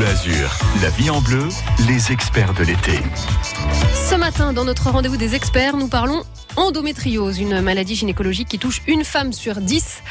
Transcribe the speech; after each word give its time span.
Bleu 0.00 0.08
Azur, 0.08 0.58
la 0.80 0.88
vie 0.88 1.10
en 1.10 1.20
bleu, 1.20 1.46
les 1.86 2.10
experts 2.10 2.54
de 2.54 2.64
l'été. 2.64 2.98
Ce 4.08 4.14
matin, 4.14 4.54
dans 4.54 4.64
notre 4.64 4.88
rendez-vous 4.88 5.18
des 5.18 5.34
experts, 5.34 5.76
nous 5.76 5.88
parlons 5.88 6.22
endométriose, 6.56 7.38
une 7.38 7.60
maladie 7.60 7.94
gynécologique 7.94 8.48
qui 8.48 8.58
touche 8.58 8.82
une 8.86 9.04
femme 9.04 9.32
sur 9.32 9.56
dix. 9.56 10.02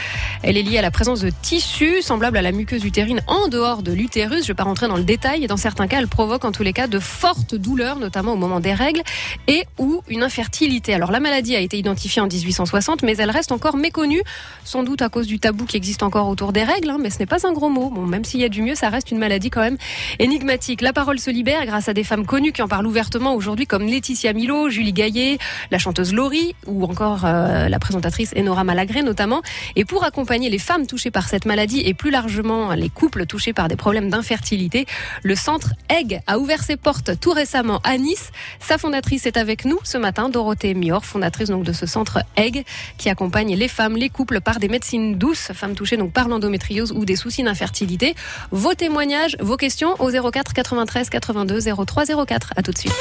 Elle 0.43 0.57
est 0.57 0.62
liée 0.62 0.77
à 0.77 0.81
la 0.81 0.91
présence 0.91 1.21
de 1.21 1.31
tissus 1.41 2.02
semblables 2.02 2.38
à 2.38 2.41
la 2.41 2.52
muqueuse 2.52 2.86
utérine 2.86 3.21
en 3.27 3.47
dehors 3.47 3.84
de 3.84 3.91
l'utérus. 3.91 4.39
Je 4.39 4.44
ne 4.44 4.47
vais 4.47 4.54
pas 4.54 4.63
rentrer 4.63 4.88
dans 4.88 4.96
le 4.96 5.04
détail. 5.04 5.44
Et 5.44 5.47
dans 5.47 5.57
certains 5.57 5.88
cas, 5.88 6.00
elle 6.00 6.07
provoque 6.07 6.46
en 6.46 6.52
tous 6.52 6.64
les 6.64 6.73
cas 6.73 6.88
de 6.88 7.00
fortes 7.00 7.55
douleurs, 7.55 7.97
notamment 7.97 8.33
au 8.33 8.38
moment 8.38 8.60
des 8.60 8.73
règles 8.73 9.02
et 9.47 9.65
ou 9.78 10.02
une 10.07 10.23
infertilité. 10.23 10.93
Alors 10.93 11.11
la 11.11 11.20
maladie 11.20 11.55
a 11.55 11.60
été 11.60 11.78
identifiée 11.78 12.21
en 12.21 12.28
1860, 12.28 13.04
mais 13.04 13.18
elle 13.18 13.32
reste 13.32 13.51
encore 13.51 13.75
méconnue, 13.75 14.21
sans 14.64 14.83
doute 14.83 15.01
à 15.01 15.10
cause 15.10 15.28
du 15.28 15.39
tabou 15.39 15.65
qui 15.65 15.78
existe 15.78 16.04
encore 16.04 16.29
autour 16.29 16.54
des 16.54 16.64
règles. 16.64 16.89
Hein, 16.89 16.97
mais 17.00 17.10
ce 17.10 17.19
n'est 17.19 17.25
pas 17.25 17.46
un 17.46 17.51
gros 17.51 17.69
mot. 17.69 17.89
Bon, 17.89 18.06
même 18.06 18.24
s'il 18.24 18.39
y 18.39 18.46
a 18.46 18.50
du 18.50 18.61
mieux, 18.61 18.75
ça 18.75 18.89
reste 18.89 19.11
une 19.11 19.19
maladie 19.19 19.50
quand 19.50 19.61
même 19.61 19.78
énigmatique. 20.19 20.82
La 20.82 20.93
parole 20.93 21.19
se 21.19 21.29
libère 21.29 21.65
grâce 21.65 21.89
à 21.89 21.93
des 21.93 22.04
femmes 22.04 22.25
connues 22.25 22.51
qui 22.51 22.61
en 22.61 22.68
parlent 22.68 22.87
ouvertement 22.87 23.36
aujourd'hui, 23.36 23.68
comme 23.68 23.83
Laetitia 23.83 24.33
Milo, 24.33 24.69
Julie 24.69 24.93
Gaillet, 24.93 25.37
la 25.71 25.78
chanteuse 25.78 26.14
Laurie 26.14 26.29
ou 26.68 26.83
encore 26.83 27.25
euh, 27.25 27.69
la 27.69 27.79
présentatrice 27.79 28.33
Enora 28.38 28.64
Malagré 28.64 29.01
notamment. 29.01 29.42
Et 29.75 29.86
pour 29.86 30.04
accompagner 30.04 30.50
les 30.50 30.60
femmes 30.60 30.88
touchées 30.88 31.11
par 31.11 31.28
cette 31.28 31.46
maladie 31.46 31.82
et 31.82 31.93
plus 31.93 32.11
largement 32.11 32.73
les 32.73 32.89
couples 32.89 33.25
touchés 33.25 33.53
par 33.53 33.67
des 33.67 33.75
problèmes 33.75 34.09
d'infertilité, 34.09 34.86
le 35.23 35.36
centre 35.36 35.73
Egg 35.89 36.22
a 36.28 36.39
ouvert 36.39 36.64
ses 36.64 36.78
portes 36.78 37.19
tout 37.19 37.31
récemment 37.31 37.80
à 37.83 37.97
Nice. 37.97 38.31
Sa 38.59 38.78
fondatrice 38.78 39.25
est 39.25 39.38
avec 39.38 39.66
nous 39.66 39.80
ce 39.83 39.97
matin, 39.97 40.30
Dorothée 40.30 40.73
Mior, 40.73 41.05
fondatrice 41.05 41.50
donc 41.50 41.64
de 41.64 41.73
ce 41.73 41.86
centre 41.86 42.19
Egg 42.38 42.64
qui 42.97 43.09
accompagne 43.09 43.55
les 43.55 43.67
femmes, 43.67 43.97
les 43.97 44.09
couples 44.09 44.41
par 44.41 44.59
des 44.59 44.67
médecines 44.67 45.17
douces, 45.17 45.52
femmes 45.53 45.75
touchées 45.75 45.97
donc 45.97 46.11
par 46.11 46.27
l'endométriose 46.27 46.91
ou 46.91 47.05
des 47.05 47.16
soucis 47.16 47.44
d'infertilité. 47.44 48.16
Vos 48.52 48.73
témoignages, 48.73 49.38
vos 49.39 49.58
questions 49.58 49.95
au 50.00 50.09
04 50.09 50.53
93 50.53 51.09
82 51.09 51.61
03 51.86 52.05
04. 52.25 52.53
À 52.55 52.61
tout 52.61 52.72
de 52.72 52.77
suite. 52.77 52.94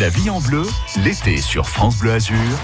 La 0.00 0.08
vie 0.08 0.28
en 0.30 0.40
bleu, 0.40 0.62
l'été 1.04 1.38
sur 1.38 1.68
France 1.68 1.98
Bleu 1.98 2.12
Azur, 2.12 2.36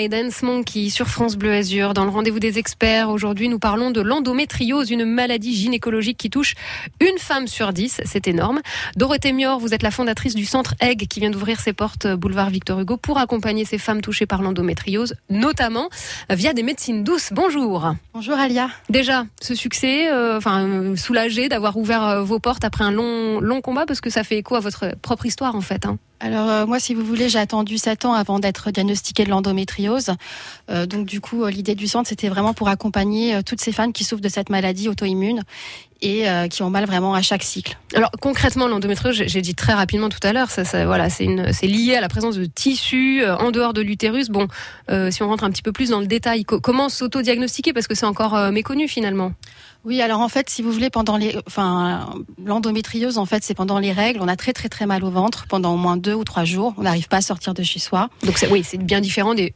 Et 0.00 0.08
Dance 0.08 0.42
Monkey 0.42 0.88
sur 0.88 1.06
France 1.06 1.36
Bleu 1.36 1.52
Azur. 1.52 1.94
Dans 1.94 2.04
le 2.04 2.10
rendez-vous 2.10 2.40
des 2.40 2.58
experts, 2.58 3.10
aujourd'hui, 3.10 3.48
nous 3.48 3.58
parlons 3.58 3.90
de 3.90 4.00
l'endométriose, 4.00 4.90
une 4.90 5.04
maladie 5.04 5.54
gynécologique 5.54 6.18
qui 6.18 6.30
touche 6.30 6.54
une 7.00 7.18
femme 7.18 7.46
sur 7.46 7.72
dix. 7.72 8.00
C'est 8.04 8.26
énorme. 8.26 8.60
Dorothée 8.96 9.32
Mior, 9.32 9.60
vous 9.60 9.72
êtes 9.72 9.82
la 9.82 9.92
fondatrice 9.92 10.34
du 10.34 10.46
centre 10.46 10.74
Egg 10.80 11.06
qui 11.08 11.20
vient 11.20 11.30
d'ouvrir 11.30 11.60
ses 11.60 11.72
portes 11.72 12.08
boulevard 12.08 12.50
Victor 12.50 12.80
Hugo 12.80 12.96
pour 12.96 13.18
accompagner 13.18 13.64
ces 13.64 13.78
femmes 13.78 14.00
touchées 14.00 14.26
par 14.26 14.42
l'endométriose, 14.42 15.14
notamment 15.30 15.88
via 16.28 16.52
des 16.54 16.62
médecines 16.62 17.04
douces. 17.04 17.30
Bonjour. 17.32 17.94
Bonjour 18.14 18.36
Alia. 18.36 18.70
Déjà, 18.88 19.26
ce 19.40 19.54
succès, 19.54 20.10
euh, 20.10 20.38
enfin, 20.38 20.66
euh, 20.66 20.96
soulagé 20.96 21.48
d'avoir 21.48 21.76
ouvert 21.76 22.04
euh, 22.04 22.22
vos 22.22 22.40
portes 22.40 22.64
après 22.64 22.84
un 22.84 22.90
long, 22.90 23.40
long 23.40 23.60
combat 23.60 23.86
parce 23.86 24.00
que 24.00 24.10
ça 24.10 24.24
fait 24.24 24.38
écho 24.38 24.56
à 24.56 24.60
votre 24.60 24.96
propre 25.02 25.26
histoire 25.26 25.54
en 25.54 25.60
fait. 25.60 25.86
Hein. 25.86 25.98
Alors 26.24 26.48
euh, 26.48 26.64
moi, 26.64 26.80
si 26.80 26.94
vous 26.94 27.04
voulez, 27.04 27.28
j'ai 27.28 27.38
attendu 27.38 27.76
7 27.76 28.06
ans 28.06 28.14
avant 28.14 28.38
d'être 28.38 28.70
diagnostiquée 28.70 29.24
de 29.24 29.28
l'endométriose. 29.28 30.12
Euh, 30.70 30.86
donc 30.86 31.04
du 31.04 31.20
coup, 31.20 31.44
euh, 31.44 31.50
l'idée 31.50 31.74
du 31.74 31.86
centre, 31.86 32.08
c'était 32.08 32.30
vraiment 32.30 32.54
pour 32.54 32.68
accompagner 32.68 33.42
toutes 33.42 33.60
ces 33.60 33.72
femmes 33.72 33.92
qui 33.92 34.04
souffrent 34.04 34.22
de 34.22 34.30
cette 34.30 34.48
maladie 34.48 34.88
auto-immune 34.88 35.42
et 36.04 36.28
euh, 36.28 36.46
qui 36.46 36.62
ont 36.62 36.70
mal 36.70 36.84
vraiment 36.84 37.14
à 37.14 37.22
chaque 37.22 37.42
cycle. 37.42 37.76
Alors 37.96 38.10
concrètement, 38.20 38.68
l'endométriose, 38.68 39.24
j'ai 39.26 39.40
dit 39.42 39.54
très 39.54 39.72
rapidement 39.72 40.08
tout 40.10 40.20
à 40.22 40.32
l'heure, 40.32 40.50
ça, 40.50 40.64
ça, 40.64 40.86
voilà, 40.86 41.10
c'est 41.10 41.26
lié 41.66 41.96
à 41.96 42.00
la 42.00 42.08
présence 42.08 42.36
de 42.36 42.44
tissus 42.44 43.22
euh, 43.22 43.36
en 43.36 43.50
dehors 43.50 43.72
de 43.72 43.80
l'utérus. 43.80 44.28
Bon, 44.28 44.46
euh, 44.90 45.10
si 45.10 45.22
on 45.22 45.28
rentre 45.28 45.44
un 45.44 45.50
petit 45.50 45.62
peu 45.62 45.72
plus 45.72 45.90
dans 45.90 46.00
le 46.00 46.06
détail, 46.06 46.44
co- 46.44 46.60
comment 46.60 46.88
s'auto-diagnostiquer? 46.88 47.72
Parce 47.72 47.88
que 47.88 47.94
c'est 47.94 48.06
encore 48.06 48.36
méconnu 48.52 48.86
finalement. 48.86 49.32
Oui, 49.86 50.00
alors 50.00 50.20
en 50.20 50.28
fait, 50.30 50.48
si 50.48 50.62
vous 50.62 50.72
voulez, 50.72 50.88
pendant 50.88 51.18
les, 51.18 51.36
enfin, 51.46 52.08
l'endométriose, 52.42 53.18
en 53.18 53.26
fait, 53.26 53.44
c'est 53.44 53.52
pendant 53.54 53.78
les 53.78 53.92
règles. 53.92 54.20
On 54.22 54.28
a 54.28 54.36
très 54.36 54.54
très 54.54 54.70
très 54.70 54.86
mal 54.86 55.04
au 55.04 55.10
ventre 55.10 55.44
pendant 55.46 55.74
au 55.74 55.76
moins 55.76 55.98
deux 55.98 56.14
ou 56.14 56.24
trois 56.24 56.44
jours. 56.44 56.72
On 56.78 56.82
n'arrive 56.82 57.08
pas 57.08 57.18
à 57.18 57.20
sortir 57.20 57.52
de 57.52 57.62
chez 57.62 57.78
soi. 57.80 58.08
Donc 58.24 58.42
oui, 58.50 58.62
c'est 58.64 58.78
bien 58.78 59.00
différent 59.02 59.34
des 59.34 59.54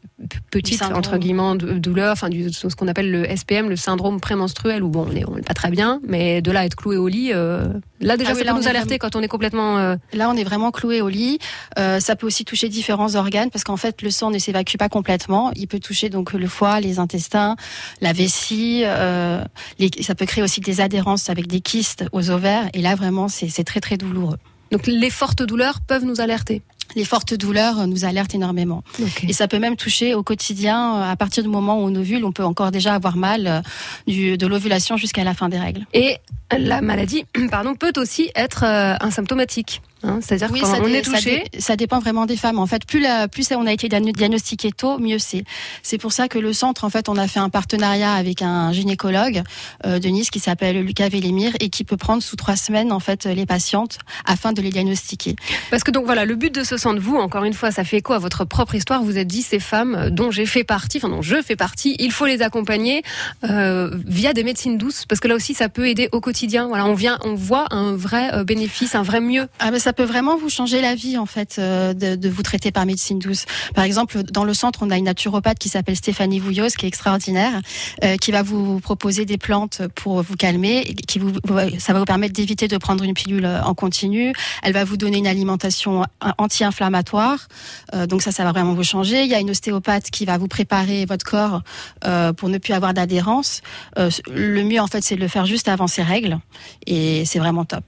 petites 0.51 0.79
syndrome. 0.81 0.99
entre 0.99 1.17
guillemets 1.17 1.57
douleurs, 1.79 2.13
enfin 2.13 2.29
du 2.29 2.53
ce 2.53 2.67
qu'on 2.77 2.89
appelle 2.89 3.11
le 3.11 3.25
SPM, 3.37 3.71
le 3.71 3.77
syndrome 3.77 4.21
prémenstruel 4.21 4.83
où 4.83 4.89
bon, 4.89 5.07
on 5.11 5.17
est, 5.17 5.25
on 5.27 5.37
est 5.39 5.47
pas 5.47 5.55
très 5.55 5.71
bien, 5.71 6.01
mais 6.07 6.38
de 6.41 6.51
là 6.51 6.65
être 6.65 6.77
cloué 6.77 6.97
au 6.97 7.09
lit, 7.09 7.31
euh, 7.33 7.69
là 8.01 8.17
déjà 8.17 8.31
Ah 8.31 8.33
oui, 8.35 8.39
ça 8.41 8.45
là, 8.45 8.53
peut 8.53 8.59
on 8.59 8.61
nous 8.63 8.69
alerter 8.69 8.99
quand 8.99 9.17
on 9.17 9.23
est 9.23 9.29
complètement. 9.29 9.79
euh, 9.79 9.97
Là, 10.13 10.31
on 10.31 10.37
est 10.37 10.45
vraiment 10.45 10.71
cloué 10.71 11.01
au 11.03 11.09
lit. 11.09 11.39
Euh, 11.79 12.01
ça 12.01 12.17
peut 12.17 12.27
aussi 12.27 12.45
toucher 12.45 12.69
différents 12.69 13.15
organes 13.17 13.51
parce 13.51 13.65
qu'en 13.65 13.77
fait, 13.77 14.03
le 14.03 14.11
sang 14.11 14.31
ne 14.31 14.39
s'évacue 14.39 14.77
pas 14.77 14.89
complètement. 14.89 15.51
Il 15.57 15.67
peut 15.69 15.81
toucher 15.81 16.09
donc 16.09 16.33
le 16.33 16.47
foie, 16.49 16.81
les 16.81 16.99
intestins, 16.99 17.57
la 18.01 18.13
vessie. 18.13 18.83
euh, 18.85 19.43
les- 19.79 19.91
ça 20.03 20.15
peut 20.15 20.27
créer 20.27 20.43
aussi 20.45 20.61
des 20.61 20.81
adhérences 20.81 21.31
avec 21.31 21.47
des 21.47 21.61
kystes 21.61 22.05
aux 22.13 22.31
ovaires. 22.31 22.69
Et 22.75 22.81
là, 22.83 22.95
vraiment, 22.95 23.29
c'est 23.29 23.49
c'est 23.49 23.65
très 23.65 23.81
très 23.81 23.97
douloureux. 23.97 24.39
Donc 24.71 24.87
les 24.87 25.11
fortes 25.11 25.43
douleurs 25.43 25.81
peuvent 25.81 26.05
nous 26.05 26.21
alerter. 26.21 26.63
Les 26.97 27.05
fortes 27.05 27.35
douleurs 27.35 27.81
euh, 27.81 27.87
nous 27.87 28.07
alertent 28.07 28.35
énormément. 28.35 28.83
Et 29.29 29.35
ça 29.35 29.47
peut 29.47 29.59
même 29.59 29.77
toucher 29.77 30.15
au 30.15 30.23
quotidien. 30.23 30.97
euh, 30.97 31.13
À 31.13 31.17
partir 31.17 31.43
du 31.43 31.49
moment 31.51 31.77
où 31.77 31.83
on 31.87 31.95
ovule, 31.95 32.25
on 32.25 32.33
peut 32.33 32.45
encore 32.45 32.71
déjà 32.71 32.95
avoir 32.95 33.17
mal 33.17 33.47
euh, 33.47 33.61
du, 34.07 34.39
de 34.39 34.47
l'ovulation 34.47 34.97
jusqu'à 34.97 35.23
la 35.23 35.35
fin 35.35 35.51
des 35.51 35.59
règles. 35.59 35.85
Et 35.93 36.17
la 36.57 36.81
maladie, 36.81 37.27
pardon, 37.51 37.75
peut 37.75 37.93
aussi 37.99 38.31
être 38.35 38.65
euh, 38.65 38.95
asymptomatique. 39.01 39.83
Hein. 40.03 40.19
C'est-à-dire 40.23 40.49
Oui, 40.53 40.61
quand 40.61 40.73
ça, 40.75 40.79
on 40.83 40.87
dé- 40.87 40.95
est 40.95 41.03
touché. 41.03 41.45
ça 41.59 41.77
dépend 41.77 41.99
vraiment 41.99 42.27
des 42.27 42.37
femmes. 42.37 42.59
En 42.59 42.67
fait, 42.67 42.85
plus, 42.87 43.01
la, 43.01 43.29
plus 43.29 43.49
on 43.53 43.67
a 43.67 43.73
été 43.73 43.89
diagno- 43.89 44.13
diagnostiqué 44.13 44.73
tôt, 44.73 44.99
mieux 44.99 45.19
c'est. 45.19 45.45
C'est 45.83 45.99
pour 45.99 46.13
ça 46.13 46.29
que 46.29 46.39
le 46.39 46.53
centre, 46.53 46.85
en 46.85 46.91
fait, 46.91 47.09
on 47.09 47.17
a 47.17 47.27
fait 47.29 47.41
un 47.41 47.49
partenariat 47.51 48.13
avec 48.15 48.43
un 48.43 48.73
gynécologue 48.73 49.43
euh, 49.87 49.99
de 49.99 50.09
Nice 50.09 50.31
qui 50.31 50.41
s'appelle 50.41 50.81
Lucas 50.83 51.09
Vélémir 51.09 51.53
et 51.61 51.69
qui 51.71 51.85
peut 51.85 51.97
prendre 51.97 52.23
sous 52.23 52.37
trois 52.37 52.57
semaines 52.57 52.93
en 52.93 53.01
fait 53.01 53.25
les 53.27 53.47
patientes 53.47 53.99
afin 54.27 54.53
de 54.53 54.61
les 54.63 54.71
diagnostiquer. 54.71 55.37
Parce 55.71 55.83
que 55.85 55.91
donc 55.91 56.05
voilà, 56.05 56.25
le 56.25 56.35
but 56.37 56.55
de 56.55 56.65
ce 56.65 56.77
centre, 56.77 57.01
vous, 57.01 57.17
encore 57.17 57.45
une 57.45 57.55
fois, 57.55 57.71
ça 57.71 57.85
fait 57.85 57.99
écho 57.99 58.13
à 58.13 58.19
votre 58.19 58.45
propre 58.45 58.75
histoire. 58.75 59.03
Vous 59.03 59.19
êtes 59.19 59.27
dit 59.29 59.43
ces 59.43 59.61
femmes 59.61 59.95
euh, 59.95 60.11
dont 60.11 60.31
j'ai 60.31 60.47
fait 60.47 60.65
partie, 60.65 60.99
enfin 60.99 61.09
dont 61.09 61.23
je 61.23 61.41
fais 61.43 61.57
partie, 61.57 61.97
il 61.99 62.13
faut 62.13 62.27
les 62.27 62.43
accompagner 62.43 63.03
euh, 63.45 63.91
via 64.07 64.33
des 64.33 64.45
médecines 64.45 64.79
douces, 64.79 65.07
parce 65.07 65.21
que 65.21 65.29
là 65.29 65.35
aussi, 65.35 65.55
ça 65.55 65.69
peut 65.69 65.89
aider 65.89 66.09
au 66.13 66.21
quotidien. 66.21 66.67
Voilà, 66.69 66.87
on 66.87 66.95
vient, 66.95 67.19
on 67.25 67.35
voit 67.35 67.67
un 67.71 67.95
vrai 67.97 68.33
euh, 68.35 68.45
bénéfice, 68.45 68.95
un 68.95 69.03
vrai 69.03 69.21
mieux. 69.21 69.49
Ah 69.59 69.71
ben 69.71 69.79
ça 69.89 69.95
peut 69.95 70.05
vraiment 70.05 70.37
vous 70.37 70.51
changer 70.51 70.83
la 70.83 70.95
vie 70.95 71.17
en 71.17 71.25
fait 71.25 71.57
euh, 71.59 71.95
de, 71.95 72.29
vous 72.29 72.43
traiter 72.43 72.71
par 72.71 72.85
médecine 72.85 73.19
douce. 73.19 73.47
Par 73.75 73.85
exemple, 73.85 74.23
dans 74.23 74.45
le 74.45 74.53
centre, 74.53 74.81
on 74.83 74.91
a 74.91 74.99
une 74.99 75.07
naturopathe 75.07 75.59
qui 75.59 75.71
s'appelle 75.71 75.97
Stéphanie 75.97 76.41
Vouillos, 76.41 76.69
qui 76.77 76.85
est 76.85 76.89
extraordinaire, 76.89 77.59
euh, 78.05 78.17
qui 78.17 78.31
va 78.31 78.43
vous 78.43 78.81
proposer 78.81 79.25
des 79.25 79.39
plantes 79.39 79.81
pour 79.95 80.21
vous 80.21 80.37
calmer, 80.37 80.95
qui 81.07 81.19
vous, 81.19 81.33
ça 81.79 81.95
va 81.95 82.01
vous 82.01 82.05
permettre 82.05 82.35
d'éviter 82.35 82.69
de 82.69 82.77
prendre 82.77 83.03
une 83.03 83.15
pilule 83.15 83.47
en 83.47 83.73
continu. 83.73 84.35
Elle 84.63 84.75
va 84.75 84.85
vous 84.85 84.99
donner 84.99 85.17
une 85.17 85.27
alimentation 85.27 86.05
anti-inflammatoire, 86.37 87.49
euh, 87.95 88.07
donc 88.07 88.21
ça, 88.21 88.31
ça 88.31 88.45
va 88.45 88.53
vraiment 88.53 88.75
vous 88.75 88.85
changer. 88.85 89.23
Il 89.23 89.31
y 89.31 89.35
a 89.35 89.41
une 89.41 89.49
ostéopathe 89.49 90.11
qui 90.11 90.27
va 90.27 90.37
vous 90.37 90.49
préparer 90.49 91.07
votre 91.07 91.25
corps 91.25 91.63
euh, 92.05 92.35
pour 92.35 92.51
ne 92.51 92.59
plus 92.59 92.75
avoir 92.75 92.93
d'adhérence. 92.93 93.63
Euh, 93.97 94.11
le 94.31 94.65
mieux 94.65 94.81
en 94.81 94.87
fait, 94.87 95.01
c'est 95.01 95.17
de 95.17 95.21
le 95.23 95.29
faire 95.29 95.47
juste 95.47 95.67
avant 95.67 95.87
ses 95.87 96.03
règles, 96.03 96.41
et 96.87 97.25
c'est 97.25 97.39
vraiment 97.39 97.65
top. 97.65 97.85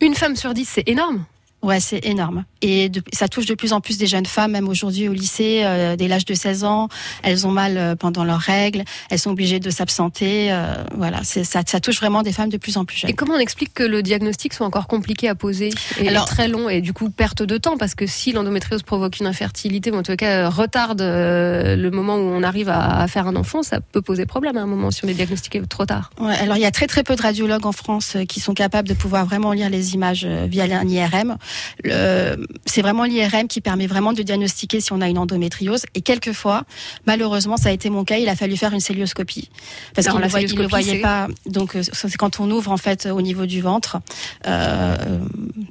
Une 0.00 0.16
femme 0.16 0.34
sur 0.34 0.52
dix, 0.52 0.68
c'est 0.68 0.88
énorme. 0.88 1.24
Ouais, 1.64 1.80
c'est 1.80 2.04
énorme. 2.04 2.44
Et 2.60 2.88
de- 2.90 3.02
ça 3.12 3.26
touche 3.26 3.46
de 3.46 3.54
plus 3.54 3.72
en 3.72 3.80
plus 3.80 3.96
des 3.96 4.06
jeunes 4.06 4.26
femmes, 4.26 4.52
même 4.52 4.68
aujourd'hui 4.68 5.08
au 5.08 5.12
lycée, 5.14 5.62
euh, 5.64 5.96
dès 5.96 6.08
l'âge 6.08 6.26
de 6.26 6.34
16 6.34 6.62
ans. 6.64 6.88
Elles 7.22 7.46
ont 7.46 7.50
mal 7.50 7.78
euh, 7.78 7.96
pendant 7.96 8.22
leurs 8.22 8.38
règles, 8.40 8.84
elles 9.10 9.18
sont 9.18 9.30
obligées 9.30 9.60
de 9.60 9.70
s'absenter. 9.70 10.52
euh, 10.52 10.74
voilà, 10.94 11.24
ça, 11.24 11.42
ça 11.66 11.80
touche 11.80 11.96
vraiment 12.00 12.22
des 12.22 12.32
femmes 12.32 12.50
de 12.50 12.58
plus 12.58 12.76
en 12.76 12.84
plus 12.84 12.98
jeunes. 12.98 13.10
Et 13.10 13.14
comment 13.14 13.34
on 13.34 13.38
explique 13.38 13.72
que 13.72 13.82
le 13.82 14.02
diagnostic 14.02 14.52
soit 14.52 14.66
encore 14.66 14.86
compliqué 14.86 15.28
à 15.28 15.34
poser 15.34 15.70
et 15.98 16.08
Alors- 16.08 16.26
très 16.26 16.48
long 16.48 16.68
et 16.68 16.80
du 16.82 16.92
coup 16.92 17.08
perte 17.10 17.42
de 17.42 17.56
temps? 17.56 17.76
Parce 17.78 17.94
que 17.94 18.06
si 18.06 18.32
l'endométriose 18.32 18.82
provoque 18.82 19.18
une 19.20 19.26
infertilité 19.26 19.90
ou 19.90 19.96
en 19.96 20.02
tout 20.02 20.16
cas 20.16 20.48
retarde 20.50 21.00
euh, 21.00 21.76
le 21.76 21.90
moment 21.90 22.16
où 22.16 22.20
on 22.28 22.42
arrive 22.42 22.68
à, 22.68 23.00
à 23.00 23.06
faire 23.08 23.26
un 23.26 23.36
enfant, 23.36 23.62
ça 23.62 23.80
peut 23.80 24.02
poser 24.02 24.26
problème 24.26 24.58
à 24.58 24.60
un 24.62 24.66
moment 24.66 24.90
si 24.90 25.04
on 25.04 25.08
est 25.08 25.14
diagnostiqué 25.14 25.62
trop 25.66 25.86
tard. 25.86 26.10
Ouais, 26.20 26.34
alors 26.36 26.56
il 26.58 26.60
y 26.62 26.66
a 26.66 26.70
très 26.70 26.86
très 26.86 27.02
peu 27.04 27.16
de 27.16 27.22
radiologues 27.22 27.64
en 27.66 27.72
France 27.72 28.16
qui 28.28 28.40
sont 28.40 28.52
capables 28.54 28.88
de 28.88 28.94
pouvoir 28.94 29.24
vraiment 29.24 29.52
lire 29.52 29.70
les 29.70 29.94
images 29.94 30.26
via 30.26 30.64
un 30.64 30.86
IRM. 30.88 31.36
C'est 31.84 32.82
vraiment 32.82 33.04
l'IRM 33.04 33.48
qui 33.48 33.60
permet 33.60 33.86
vraiment 33.86 34.12
de 34.12 34.22
diagnostiquer 34.22 34.80
si 34.80 34.92
on 34.92 35.00
a 35.00 35.08
une 35.08 35.18
endométriose. 35.18 35.84
Et 35.94 36.00
quelquefois, 36.00 36.64
malheureusement, 37.06 37.56
ça 37.56 37.68
a 37.68 37.72
été 37.72 37.90
mon 37.90 38.04
cas, 38.04 38.18
il 38.18 38.28
a 38.28 38.36
fallu 38.36 38.56
faire 38.56 38.72
une 38.72 38.80
célioscopie 38.80 39.50
parce 39.94 40.06
la 40.18 40.28
ne 40.28 40.62
le 40.62 40.68
voyait 40.68 41.00
pas. 41.00 41.28
Donc 41.46 41.76
euh, 41.76 41.82
c'est 41.82 42.16
quand 42.16 42.40
on 42.40 42.50
ouvre 42.50 42.70
en 42.70 42.76
fait 42.76 43.06
au 43.06 43.22
niveau 43.22 43.46
du 43.46 43.60
ventre, 43.60 43.98
euh, 44.46 45.18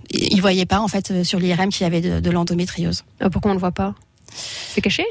il 0.10 0.42
voyait 0.42 0.66
pas 0.66 0.80
en 0.80 0.88
fait 0.88 1.24
sur 1.24 1.40
l'IRM 1.40 1.70
qu'il 1.70 1.84
y 1.84 1.86
avait 1.86 2.02
de, 2.02 2.20
de 2.20 2.32
l'endométriose. 2.32 3.04
Euh, 3.22 3.30
Pourquoi 3.30 3.52
on 3.52 3.54
le 3.56 3.60
voit 3.60 3.72
pas? 3.72 3.96
C'est 4.34 4.82
caché? 4.82 5.06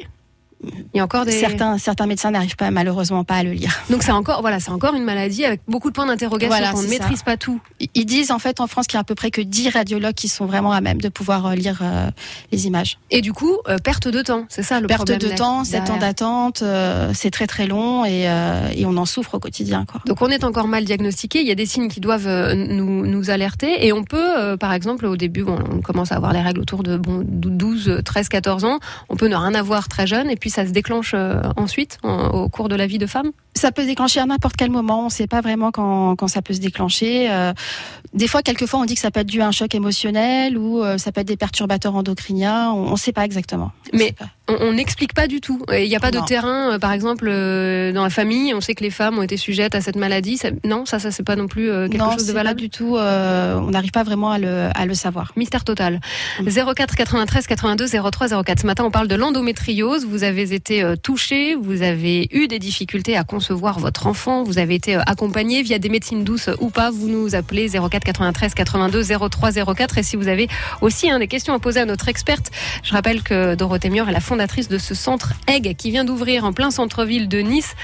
Il 0.64 0.99
y 0.99 1.00
a 1.00 1.05
encore 1.05 1.25
des. 1.25 1.32
Certains 1.32 1.79
certains 1.79 2.06
médecins 2.06 2.31
n'arrivent 2.31 2.56
pas 2.56 2.70
malheureusement 2.70 3.25
pas 3.25 3.37
à 3.37 3.43
le 3.43 3.53
lire. 3.53 3.73
Donc 3.91 4.03
c'est 4.03 4.12
encore 4.12 4.41
voilà, 4.43 4.61
c'est 4.61 4.70
encore 4.70 4.94
une 4.94 5.05
maladie 5.05 5.44
avec 5.44 5.61
beaucoup 5.67 5.88
de 5.91 5.94
points 5.94 6.06
d'interrogation. 6.06 6.49
Voilà, 6.56 6.73
on 6.75 6.79
ne 6.82 6.87
ça. 6.87 6.91
maîtrise 6.91 7.23
pas 7.23 7.37
tout. 7.37 7.61
Ils 7.94 8.05
disent 8.06 8.31
en 8.31 8.38
fait 8.38 8.61
en 8.61 8.67
France 8.67 8.87
qu'il 8.87 8.97
y 8.97 8.99
a 8.99 9.00
à 9.00 9.05
peu 9.05 9.14
près 9.14 9.31
que 9.31 9.41
10 9.41 9.70
radiologues 9.70 10.14
qui 10.14 10.29
sont 10.29 10.47
vraiment 10.47 10.73
à 10.73 10.81
même 10.81 11.00
de 11.00 11.09
pouvoir 11.09 11.47
euh, 11.47 11.55
lire 11.55 11.81
euh, 11.82 12.11
les 12.53 12.67
images. 12.67 12.99
Et 13.11 13.20
du 13.23 13.32
coup, 13.32 13.56
euh, 13.69 13.79
perte 13.79 14.09
de 14.09 14.23
temps, 14.23 14.47
c'est 14.49 14.62
ça 14.62 14.81
le 14.81 14.87
Perte 14.87 14.99
problème. 15.00 15.19
de 15.19 15.26
derrière. 15.29 15.38
temps, 15.38 15.64
7 15.64 15.91
ans 15.91 15.97
d'attente, 15.97 16.62
euh, 16.62 17.11
c'est 17.15 17.31
très 17.31 17.47
très 17.47 17.67
long 17.67 18.05
et, 18.05 18.29
et 18.76 18.87
on 18.87 18.97
en 18.97 19.06
souffre 19.06 19.35
au 19.35 19.38
quotidien. 19.41 19.85
Quoi. 19.85 20.00
Donc 20.06 20.23
on 20.23 20.29
est 20.29 20.44
encore 20.44 20.69
mal 20.69 20.85
diagnostiqué, 20.85 21.41
il 21.41 21.47
y 21.47 21.50
a 21.50 21.55
des 21.56 21.67
signes 21.67 21.88
qui 21.88 22.00
doivent 22.00 22.29
nous, 22.55 23.06
nous 23.06 23.31
alerter 23.31 23.85
et 23.87 23.93
on 23.93 24.05
peut, 24.05 24.56
par 24.58 24.73
exemple, 24.73 25.06
au 25.06 25.17
début, 25.17 25.43
bon, 25.44 25.58
on 25.72 25.81
commence 25.81 26.13
à 26.13 26.17
avoir 26.17 26.32
les 26.32 26.41
règles 26.41 26.60
autour 26.60 26.82
de 26.82 26.96
bon, 26.96 27.22
12, 27.27 28.01
13, 28.05 28.29
14 28.29 28.65
ans, 28.65 28.79
on 29.08 29.17
peut 29.17 29.29
ne 29.29 29.36
rien 29.36 29.55
avoir 29.55 29.89
très 29.89 30.06
jeune 30.06 30.31
et 30.31 30.36
puis 30.36 30.51
ça 30.53 30.67
se 30.67 30.71
déclenche 30.73 31.13
euh, 31.15 31.41
ensuite 31.56 31.99
en- 32.03 32.29
au 32.29 32.49
cours 32.49 32.69
de 32.69 32.77
la 32.77 32.87
vie 32.87 32.99
de 32.99 33.06
femme? 33.06 33.32
Ça 33.55 33.71
peut 33.71 33.82
se 33.82 33.87
déclencher 33.87 34.21
à 34.21 34.27
n'importe 34.27 34.56
quel 34.56 34.71
moment, 34.71 35.03
on 35.03 35.05
ne 35.06 35.11
sait 35.11 35.27
pas 35.27 35.41
vraiment 35.43 35.71
quand, 35.71 36.17
quand 36.17 36.27
ça 36.29 36.41
peut 36.43 36.55
se 36.55 36.61
déclencher. 36.61 37.31
Euh, 37.31 37.53
des 38.15 38.27
fois, 38.27 38.43
quelquefois, 38.43 38.81
on 38.81 38.85
dit 38.85 38.94
que 38.94 39.01
ça 39.01 39.11
peut 39.11 39.21
être 39.21 39.27
dû 39.27 39.41
à 39.43 39.47
un 39.47 39.53
choc 39.53 39.75
émotionnel 39.75 40.56
ou 40.59 40.82
euh, 40.82 40.99
ça 40.99 41.13
peut 41.13 41.21
être 41.21 41.27
des 41.29 41.37
perturbateurs 41.37 41.94
endocriniens, 41.94 42.71
on 42.73 42.91
ne 42.93 42.97
sait 42.97 43.13
pas 43.13 43.25
exactement. 43.25 43.73
On 43.93 43.99
Mais 43.99 44.13
pas. 44.13 44.27
On 44.49 44.73
n'explique 44.73 45.15
pas 45.15 45.29
du 45.29 45.41
tout. 45.41 45.65
Il 45.73 45.89
n'y 45.89 45.97
a 45.97 46.01
pas 46.01 46.11
de 46.11 46.19
terrain, 46.27 46.73
euh, 46.73 46.79
par 46.79 46.93
exemple, 46.93 47.27
euh, 47.29 47.93
dans 47.93 48.03
la 48.03 48.11
famille, 48.11 48.53
on 48.53 48.61
sait 48.61 48.75
que 48.75 48.82
les 48.82 48.91
femmes 48.91 49.19
ont 49.19 49.23
été 49.23 49.37
sujettes 49.37 49.75
à 49.75 49.81
cette 49.81 49.97
maladie. 49.97 50.37
Ça- 50.37 50.51
non, 50.65 50.85
ça, 50.85 50.99
ça 50.99 51.11
c'est 51.11 51.23
pas 51.23 51.37
non 51.37 51.47
plus 51.47 51.69
quelque 51.89 51.97
non, 51.97 52.11
chose 52.13 52.27
de 52.27 52.32
pas 52.32 52.39
valable. 52.41 52.61
du 52.61 52.69
tout, 52.69 52.97
on 52.97 53.71
n'arrive 53.71 53.93
pas 53.93 54.03
vraiment 54.03 54.31
à 54.31 54.39
le, 54.39 54.69
à 54.75 54.85
le 54.87 54.94
savoir. 54.94 55.32
Mystère 55.37 55.65
total. 55.65 56.01
Mm. 56.41 56.49
04 56.75 56.97
93 56.97 57.47
82 57.47 57.87
03 58.11 58.43
04. 58.43 58.61
Ce 58.61 58.67
matin, 58.67 58.85
on 58.85 58.91
parle 58.91 59.09
de 59.09 59.15
l'endométriose. 59.15 60.05
Vous 60.06 60.25
avez 60.25 60.53
été 60.53 60.85
touché, 61.03 61.55
vous 61.55 61.82
avez 61.82 62.29
eu 62.32 62.49
des 62.49 62.59
difficultés 62.59 63.17
à 63.17 63.25
construire 63.25 63.42
concevoir 63.43 63.81
votre 63.81 64.06
enfant, 64.06 64.44
vous 64.44 64.58
avez 64.58 64.77
été 64.77 64.94
euh, 64.94 65.03
accompagné 65.05 65.63
via 65.63 65.81
des 65.81 65.89
médecines 65.89 66.22
douces 66.22 66.49
ou 66.61 66.70
pas, 66.70 66.93
vous 66.93 67.08
nous 67.08 67.34
appelez 67.34 67.69
04 67.70 68.05
93 68.05 68.55
82 68.55 69.03
03 69.29 69.51
04. 69.75 69.99
Et 69.99 70.05
si 70.05 70.15
vous 70.15 70.29
avez 70.29 70.46
aussi 70.81 71.11
hein, 71.11 71.19
des 71.19 71.27
questions 71.27 71.53
à 71.53 71.58
poser 71.58 71.81
à 71.81 71.84
notre 71.84 72.06
experte, 72.06 72.53
je 72.84 72.93
rappelle 72.93 73.25
que 73.25 73.56
Dorothée 73.56 73.91
Mior 73.91 74.08
est 74.08 74.13
la 74.13 74.20
fondatrice 74.20 74.69
de 74.69 74.79
ce 74.79 74.94
centre 74.94 75.32
Egg 75.49 75.75
qui 75.77 75.91
vient 75.91 76.05
d'ouvrir 76.05 76.44
en 76.44 76.53
plein 76.53 76.70
centre-ville 76.70 77.27
de 77.27 77.41
Nice, 77.41 77.75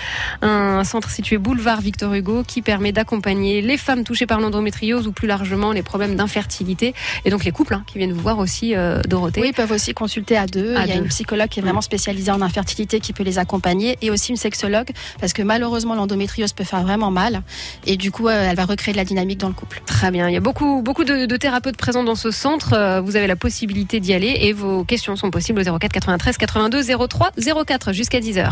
un 0.43 0.85
centre 0.85 1.11
situé 1.11 1.39
boulevard 1.39 1.81
Victor 1.81 2.15
Hugo 2.15 2.45
qui 2.47 2.63
permet 2.63 2.93
d'accompagner 2.93 3.61
les 3.61 3.79
femmes 3.79 4.05
touchées 4.05 4.27
par 4.27 4.39
l'endométriose 4.39 5.09
ou 5.09 5.13
plus 5.13 5.27
largement 5.27 5.73
les 5.73 5.83
problèmes 5.83 6.15
d'infertilité 6.15 6.95
et 7.25 7.31
donc 7.31 7.43
les 7.45 7.51
couples 7.51 7.75
hein, 7.75 7.83
qui 7.89 7.99
viennent 7.99 8.13
vous 8.13 8.21
voir 8.21 8.39
aussi, 8.39 8.77
euh, 8.77 9.03
Dorothée. 9.09 9.41
Oui, 9.41 9.49
ils 9.49 9.55
peuvent 9.55 9.73
aussi 9.73 9.93
consulter 9.93 10.37
à 10.37 10.47
deux. 10.47 10.77
À 10.77 10.85
Il 10.85 10.89
y 10.89 10.93
a 10.93 10.95
deux. 10.95 11.03
une 11.03 11.09
psychologue 11.09 11.49
qui 11.49 11.59
est 11.59 11.63
vraiment 11.65 11.81
spécialisée 11.81 12.31
en 12.31 12.43
infertilité 12.43 13.01
qui 13.01 13.13
peut 13.13 13.25
les 13.25 13.41
accompagner 13.41 13.99
et 14.03 14.13
aussi 14.13 14.31
une 14.31 14.37
sexologue 14.37 14.91
parce 15.21 15.33
que 15.33 15.43
malheureusement 15.49 15.95
l'endométriose 15.95 16.53
peut 16.53 16.63
faire 16.65 16.83
vraiment 16.83 17.11
mal 17.11 17.43
et 17.87 17.97
du 17.97 18.11
coup 18.13 18.29
euh, 18.29 18.49
elle 18.51 18.57
va 18.57 18.67
recréer 18.67 18.93
de 18.93 18.99
la 18.99 19.05
dynamique 19.05 19.39
dans 19.39 19.49
le 19.49 19.55
couple. 19.55 19.83
Très 19.87 20.11
bien. 20.11 20.29
Il 20.29 20.35
y 20.35 20.37
a 20.37 20.41
beaucoup, 20.41 20.83
beaucoup 20.83 21.05
de, 21.05 21.27
de 21.27 21.37
thérapeutes 21.37 21.77
présents 21.79 22.05
dans 22.05 22.15
ce 22.15 22.31
centre. 22.31 22.75
Euh, 22.75 23.01
Vous 23.01 23.17
avez 23.17 23.27
la 23.27 23.37
possibilité 23.37 23.99
d'y 23.99 24.13
aller 24.13 24.37
et 24.43 24.53
vos 24.53 24.85
questions 24.85 25.17
sont 25.17 25.31
possibles 25.31 25.61
au 25.61 25.79
04 25.79 25.91
93 25.93 26.37
82 26.37 26.83
03 27.09 27.31
04 27.67 27.93
jusqu'à 27.93 28.21
10h. 28.21 28.51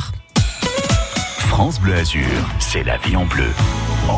France 1.56 1.80
Bleu 1.80 1.94
Azur, 1.94 2.28
c'est 2.58 2.84
la 2.84 2.98
vie 2.98 3.16
en 3.16 3.24
bleu. 3.24 3.48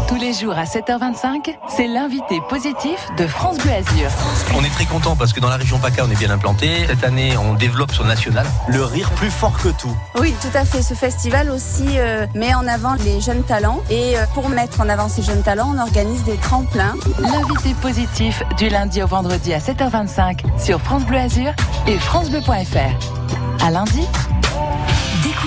Tous 0.09 0.17
les 0.17 0.33
jours 0.33 0.59
à 0.59 0.65
7h25, 0.65 1.57
c'est 1.69 1.87
l'invité 1.87 2.41
positif 2.49 2.99
de 3.17 3.29
France 3.29 3.59
Bleu 3.59 3.75
Azur. 3.75 4.11
On 4.57 4.65
est 4.65 4.71
très 4.71 4.87
content 4.87 5.15
parce 5.15 5.33
que 5.33 5.39
dans 5.39 5.49
la 5.49 5.55
région 5.55 5.79
PACA, 5.79 6.05
on 6.05 6.11
est 6.11 6.19
bien 6.19 6.31
implanté. 6.31 6.69
Cette 6.89 7.05
année, 7.05 7.37
on 7.37 7.55
développe 7.55 7.93
sur 7.93 8.03
le 8.03 8.09
national. 8.09 8.45
Le 8.67 8.83
rire 8.83 9.09
plus 9.13 9.31
fort 9.31 9.57
que 9.63 9.69
tout. 9.69 9.97
Oui, 10.19 10.35
tout 10.43 10.51
à 10.53 10.65
fait. 10.65 10.83
Ce 10.83 10.95
festival 10.95 11.49
aussi 11.49 11.87
euh, 12.01 12.27
met 12.35 12.53
en 12.57 12.67
avant 12.67 12.95
les 12.95 13.21
jeunes 13.21 13.45
talents. 13.45 13.85
Et 13.89 14.19
euh, 14.19 14.25
pour 14.35 14.49
mettre 14.49 14.81
en 14.81 14.89
avant 14.89 15.09
ces 15.09 15.23
jeunes 15.23 15.43
talents, 15.43 15.73
on 15.77 15.81
organise 15.81 16.25
des 16.25 16.39
tremplins. 16.39 16.97
L'invité 17.21 17.73
positif 17.81 18.43
du 18.57 18.69
lundi 18.69 19.01
au 19.01 19.07
vendredi 19.07 19.55
à 19.55 19.61
7h25 19.61 20.41
sur 20.61 20.81
France 20.81 21.05
Bleu 21.05 21.19
Azur 21.19 21.53
et 21.87 21.99
francebleu.fr. 21.99 23.65
À 23.65 23.71
lundi, 23.71 24.03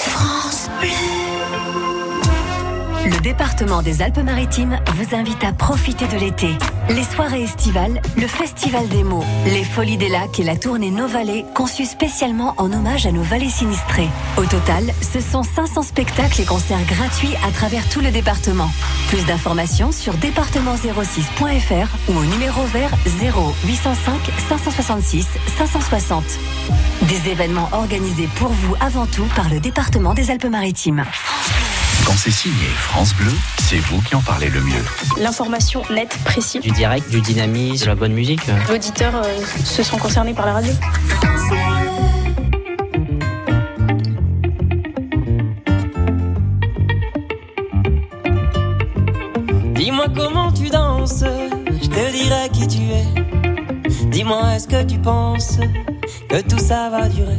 France 0.00 0.70
Bleu. 0.80 1.29
Le 3.20 3.24
département 3.24 3.82
des 3.82 4.00
Alpes-Maritimes 4.00 4.78
vous 4.94 5.14
invite 5.14 5.44
à 5.44 5.52
profiter 5.52 6.08
de 6.08 6.16
l'été. 6.16 6.48
Les 6.88 7.04
soirées 7.04 7.42
estivales, 7.42 8.00
le 8.16 8.26
Festival 8.26 8.88
des 8.88 9.04
mots, 9.04 9.22
les 9.44 9.62
Folies 9.62 9.98
des 9.98 10.08
Lacs 10.08 10.40
et 10.40 10.42
la 10.42 10.56
tournée 10.56 10.90
Nos 10.90 11.06
Vallées 11.06 11.44
conçus 11.54 11.84
spécialement 11.84 12.54
en 12.56 12.72
hommage 12.72 13.04
à 13.04 13.12
nos 13.12 13.20
vallées 13.20 13.50
sinistrées. 13.50 14.08
Au 14.38 14.46
total, 14.46 14.84
ce 15.02 15.20
sont 15.20 15.42
500 15.42 15.82
spectacles 15.82 16.40
et 16.40 16.46
concerts 16.46 16.82
gratuits 16.86 17.34
à 17.46 17.50
travers 17.52 17.86
tout 17.90 18.00
le 18.00 18.10
département. 18.10 18.70
Plus 19.08 19.26
d'informations 19.26 19.92
sur 19.92 20.14
département06.fr 20.14 21.88
ou 22.08 22.16
au 22.16 22.24
numéro 22.24 22.64
vert 22.72 22.92
0 23.04 23.52
805 23.66 24.14
566 24.48 25.28
560. 25.58 26.24
Des 27.02 27.30
événements 27.30 27.68
organisés 27.72 28.30
pour 28.36 28.48
vous 28.48 28.76
avant 28.80 29.04
tout 29.04 29.26
par 29.36 29.50
le 29.50 29.60
département 29.60 30.14
des 30.14 30.30
Alpes-Maritimes. 30.30 31.04
Quand 32.06 32.16
c'est 32.16 32.30
signé 32.30 32.66
France 32.76 33.14
Bleu, 33.14 33.32
c'est 33.60 33.78
vous 33.78 34.00
qui 34.02 34.14
en 34.14 34.20
parlez 34.22 34.48
le 34.48 34.60
mieux. 34.60 34.84
L'information 35.18 35.82
nette, 35.90 36.16
précise. 36.24 36.60
Du 36.60 36.70
direct, 36.70 37.08
du 37.10 37.20
dynamisme, 37.20 37.84
de 37.84 37.88
la 37.90 37.94
bonne 37.94 38.12
musique. 38.12 38.42
Auditeurs 38.72 39.14
euh, 39.16 39.40
se 39.64 39.82
sont 39.82 39.98
concernés 39.98 40.34
par 40.34 40.46
la 40.46 40.54
radio. 40.54 40.72
Dis-moi 49.74 50.06
comment 50.14 50.52
tu 50.52 50.68
danses, 50.68 51.24
je 51.82 51.88
te 51.88 52.12
dirai 52.12 52.48
qui 52.52 52.66
tu 52.68 52.82
es. 52.82 54.06
Dis-moi 54.06 54.54
est-ce 54.56 54.68
que 54.68 54.82
tu 54.82 54.98
penses 54.98 55.58
que 56.28 56.40
tout 56.42 56.58
ça 56.58 56.90
va 56.90 57.08
durer? 57.08 57.38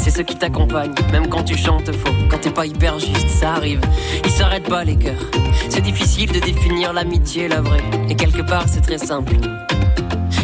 C'est 0.00 0.10
ceux 0.10 0.22
qui 0.22 0.36
t'accompagnent, 0.36 0.94
même 1.12 1.28
quand 1.28 1.42
tu 1.42 1.56
chantes 1.56 1.92
faux. 1.92 2.12
Quand 2.30 2.38
t'es 2.38 2.50
pas 2.50 2.66
hyper 2.66 2.98
juste, 2.98 3.28
ça 3.28 3.54
arrive. 3.54 3.80
Ils 4.24 4.30
s'arrêtent 4.30 4.68
pas, 4.68 4.84
les 4.84 4.96
cœurs. 4.96 5.30
C'est 5.68 5.82
difficile 5.82 6.32
de 6.32 6.40
définir 6.40 6.92
l'amitié, 6.92 7.48
la 7.48 7.60
vraie. 7.60 7.84
Et 8.08 8.14
quelque 8.14 8.42
part, 8.42 8.64
c'est 8.66 8.80
très 8.80 8.98
simple. 8.98 9.34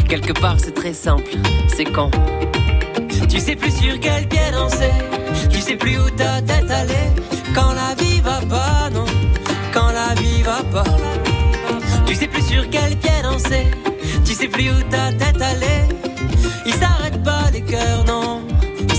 Quelque 0.07 0.33
part, 0.33 0.57
c'est 0.59 0.73
très 0.73 0.93
simple. 0.93 1.31
C'est 1.67 1.85
quand? 1.85 2.11
Tu 3.27 3.39
sais 3.39 3.55
plus 3.55 3.71
sur 3.71 3.99
quel 3.99 4.27
pied 4.27 4.51
danser. 4.51 4.91
Tu 5.49 5.59
sais 5.59 5.75
plus 5.75 5.97
où 5.97 6.09
ta 6.11 6.41
tête 6.41 6.69
allait. 6.69 7.11
Quand 7.55 7.73
la 7.73 7.95
vie 7.95 8.19
va 8.21 8.39
pas, 8.41 8.89
non. 8.93 9.05
Quand 9.73 9.87
la 9.87 10.13
vie 10.21 10.43
va 10.43 10.61
pas. 10.71 10.89
Tu 12.05 12.13
sais 12.13 12.27
plus 12.27 12.43
sur 12.43 12.69
quel 12.69 12.95
pied 12.97 13.21
danser. 13.23 13.65
Tu 14.23 14.33
sais 14.33 14.47
plus 14.47 14.69
où 14.69 14.81
ta 14.89 15.11
tête 15.13 15.41
allait. 15.41 15.87
Ils 16.65 16.73
s'arrêtent 16.73 17.23
pas 17.23 17.49
les 17.51 17.61
cœurs, 17.61 18.03
non. 18.05 18.34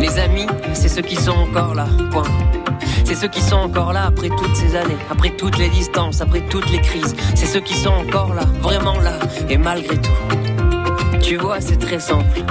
Les 0.00 0.18
amis, 0.18 0.46
c'est 0.72 0.88
ceux 0.88 1.02
qui 1.02 1.14
sont 1.14 1.32
encore 1.32 1.74
là, 1.74 1.86
point. 2.10 2.24
C'est 3.04 3.14
ceux 3.14 3.28
qui 3.28 3.42
sont 3.42 3.56
encore 3.56 3.92
là 3.92 4.06
après 4.06 4.30
toutes 4.30 4.56
ces 4.56 4.74
années, 4.74 4.96
après 5.10 5.30
toutes 5.30 5.58
les 5.58 5.68
distances, 5.68 6.22
après 6.22 6.40
toutes 6.40 6.70
les 6.70 6.80
crises. 6.80 7.14
C'est 7.34 7.44
ceux 7.44 7.60
qui 7.60 7.74
sont 7.74 7.90
encore 7.90 8.32
là, 8.32 8.44
vraiment 8.62 8.98
là, 8.98 9.18
et 9.50 9.58
malgré 9.58 9.96
tout. 9.98 10.10
Tu 11.20 11.36
vois, 11.36 11.60
c'est 11.60 11.76
très 11.76 12.00
simple. 12.00 12.42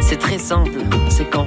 C'est 0.00 0.18
très 0.18 0.38
simple, 0.38 0.80
c'est 1.08 1.30
quand. 1.30 1.46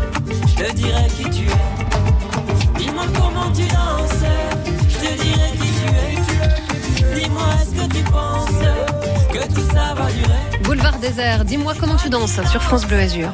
je 0.61 0.67
te 0.67 0.75
dirai 0.75 1.07
qui 1.17 1.23
tu 1.23 1.45
es. 1.45 2.77
Dis-moi 2.77 3.03
comment 3.15 3.51
tu 3.51 3.63
danses, 3.63 4.23
je 4.89 4.95
te 4.95 5.21
dirai 5.21 5.51
qui 5.53 5.69
tu 5.77 7.15
es. 7.15 7.19
Dis-moi 7.19 7.43
est-ce 7.61 7.81
que 7.81 7.97
tu 7.97 8.03
penses 8.03 8.49
que 9.33 9.53
tout 9.53 9.73
ça 9.73 9.93
va 9.95 10.11
durer 10.11 10.61
Boulevard 10.63 10.97
désert, 10.99 11.45
dis-moi 11.45 11.73
comment 11.79 11.95
tu 11.95 12.09
danses 12.09 12.39
sur 12.49 12.61
France 12.61 12.85
Bleu 12.85 12.99
Azur. 12.99 13.31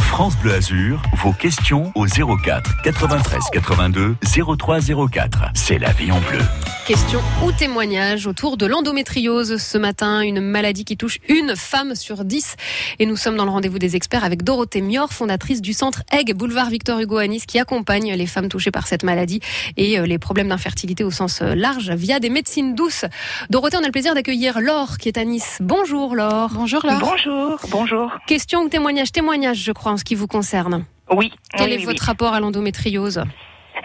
France 0.00 0.36
Bleu 0.36 0.54
Azur, 0.54 1.02
vos 1.22 1.32
questions 1.32 1.92
au 1.94 2.06
04 2.06 2.82
93 2.82 3.42
82 3.52 4.16
03 4.58 4.78
04. 5.10 5.50
C'est 5.54 5.78
la 5.78 5.92
vie 5.92 6.12
en 6.12 6.20
bleu. 6.20 6.40
Question 6.86 7.20
ou 7.44 7.52
témoignage 7.52 8.26
autour 8.26 8.56
de 8.56 8.66
l'endométriose 8.66 9.56
ce 9.58 9.78
matin, 9.78 10.20
une 10.20 10.40
maladie 10.40 10.84
qui 10.84 10.96
touche 10.96 11.18
une 11.28 11.54
femme 11.54 11.94
sur 11.94 12.24
dix. 12.24 12.56
Et 12.98 13.06
nous 13.06 13.14
sommes 13.14 13.36
dans 13.36 13.44
le 13.44 13.52
rendez-vous 13.52 13.78
des 13.78 13.94
experts 13.94 14.24
avec 14.24 14.42
Dorothée 14.42 14.82
Mior, 14.82 15.12
fondatrice 15.12 15.62
du 15.62 15.74
centre 15.74 16.02
Egg, 16.10 16.34
boulevard 16.34 16.70
Victor 16.70 16.98
Hugo 16.98 17.18
à 17.18 17.26
Nice, 17.28 17.46
qui 17.46 17.60
accompagne 17.60 18.12
les 18.14 18.26
femmes 18.26 18.48
touchées 18.48 18.72
par 18.72 18.88
cette 18.88 19.04
maladie 19.04 19.38
et 19.76 20.00
euh, 20.00 20.06
les 20.06 20.18
problèmes 20.18 20.48
d'infertilité 20.48 21.04
au 21.04 21.12
sens 21.12 21.40
euh, 21.40 21.54
large 21.54 21.90
via 21.90 22.18
des 22.18 22.30
médecines 22.30 22.74
douces. 22.74 23.04
Dorothée, 23.48 23.76
on 23.76 23.84
a 23.84 23.86
le 23.86 23.92
plaisir 23.92 24.16
d'accueillir 24.16 24.60
Laure 24.60 24.98
qui 24.98 25.08
est 25.08 25.18
à 25.18 25.24
Nice. 25.24 25.58
Bonjour 25.60 26.16
Laure. 26.16 26.50
Bonjour 26.52 26.84
Laure. 26.84 26.98
Bonjour, 26.98 27.60
bonjour. 27.70 28.10
Question 28.26 28.62
ou 28.62 28.68
témoignage? 28.68 29.12
Témoignage, 29.12 29.58
je 29.58 29.70
crois, 29.70 29.92
en 29.92 29.96
ce 29.98 30.04
qui 30.04 30.16
vous 30.16 30.26
concerne. 30.26 30.84
Oui. 31.12 31.30
Quel 31.56 31.68
oui, 31.68 31.74
est 31.74 31.78
oui, 31.78 31.84
votre 31.84 32.02
oui. 32.02 32.06
rapport 32.06 32.34
à 32.34 32.40
l'endométriose? 32.40 33.22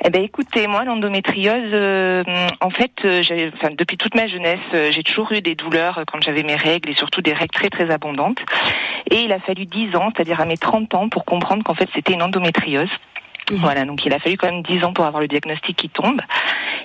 Eh 0.05 0.09
ben, 0.11 0.23
écoutez, 0.23 0.67
moi, 0.67 0.83
l'endométriose, 0.83 1.71
euh, 1.73 2.23
en 2.61 2.69
fait, 2.69 2.91
euh, 3.03 3.23
depuis 3.77 3.97
toute 3.97 4.13
ma 4.13 4.27
jeunesse, 4.27 4.59
euh, 4.73 4.91
j'ai 4.91 5.01
toujours 5.01 5.31
eu 5.31 5.41
des 5.41 5.55
douleurs 5.55 6.03
quand 6.05 6.21
j'avais 6.21 6.43
mes 6.43 6.55
règles 6.55 6.91
et 6.91 6.93
surtout 6.93 7.21
des 7.21 7.33
règles 7.33 7.53
très 7.53 7.69
très 7.69 7.89
abondantes. 7.89 8.39
Et 9.09 9.21
il 9.21 9.31
a 9.31 9.39
fallu 9.39 9.65
10 9.65 9.95
ans, 9.95 10.11
c'est-à-dire 10.15 10.39
à 10.39 10.45
mes 10.45 10.57
30 10.57 10.93
ans, 10.93 11.09
pour 11.09 11.25
comprendre 11.25 11.63
qu'en 11.63 11.73
fait 11.73 11.89
c'était 11.95 12.13
une 12.13 12.21
endométriose. 12.21 12.89
Voilà, 13.51 13.85
donc 13.85 14.05
il 14.05 14.13
a 14.13 14.19
fallu 14.19 14.37
quand 14.37 14.51
même 14.51 14.63
10 14.63 14.83
ans 14.83 14.93
pour 14.93 15.05
avoir 15.05 15.21
le 15.21 15.27
diagnostic 15.27 15.77
qui 15.77 15.89
tombe. 15.89 16.21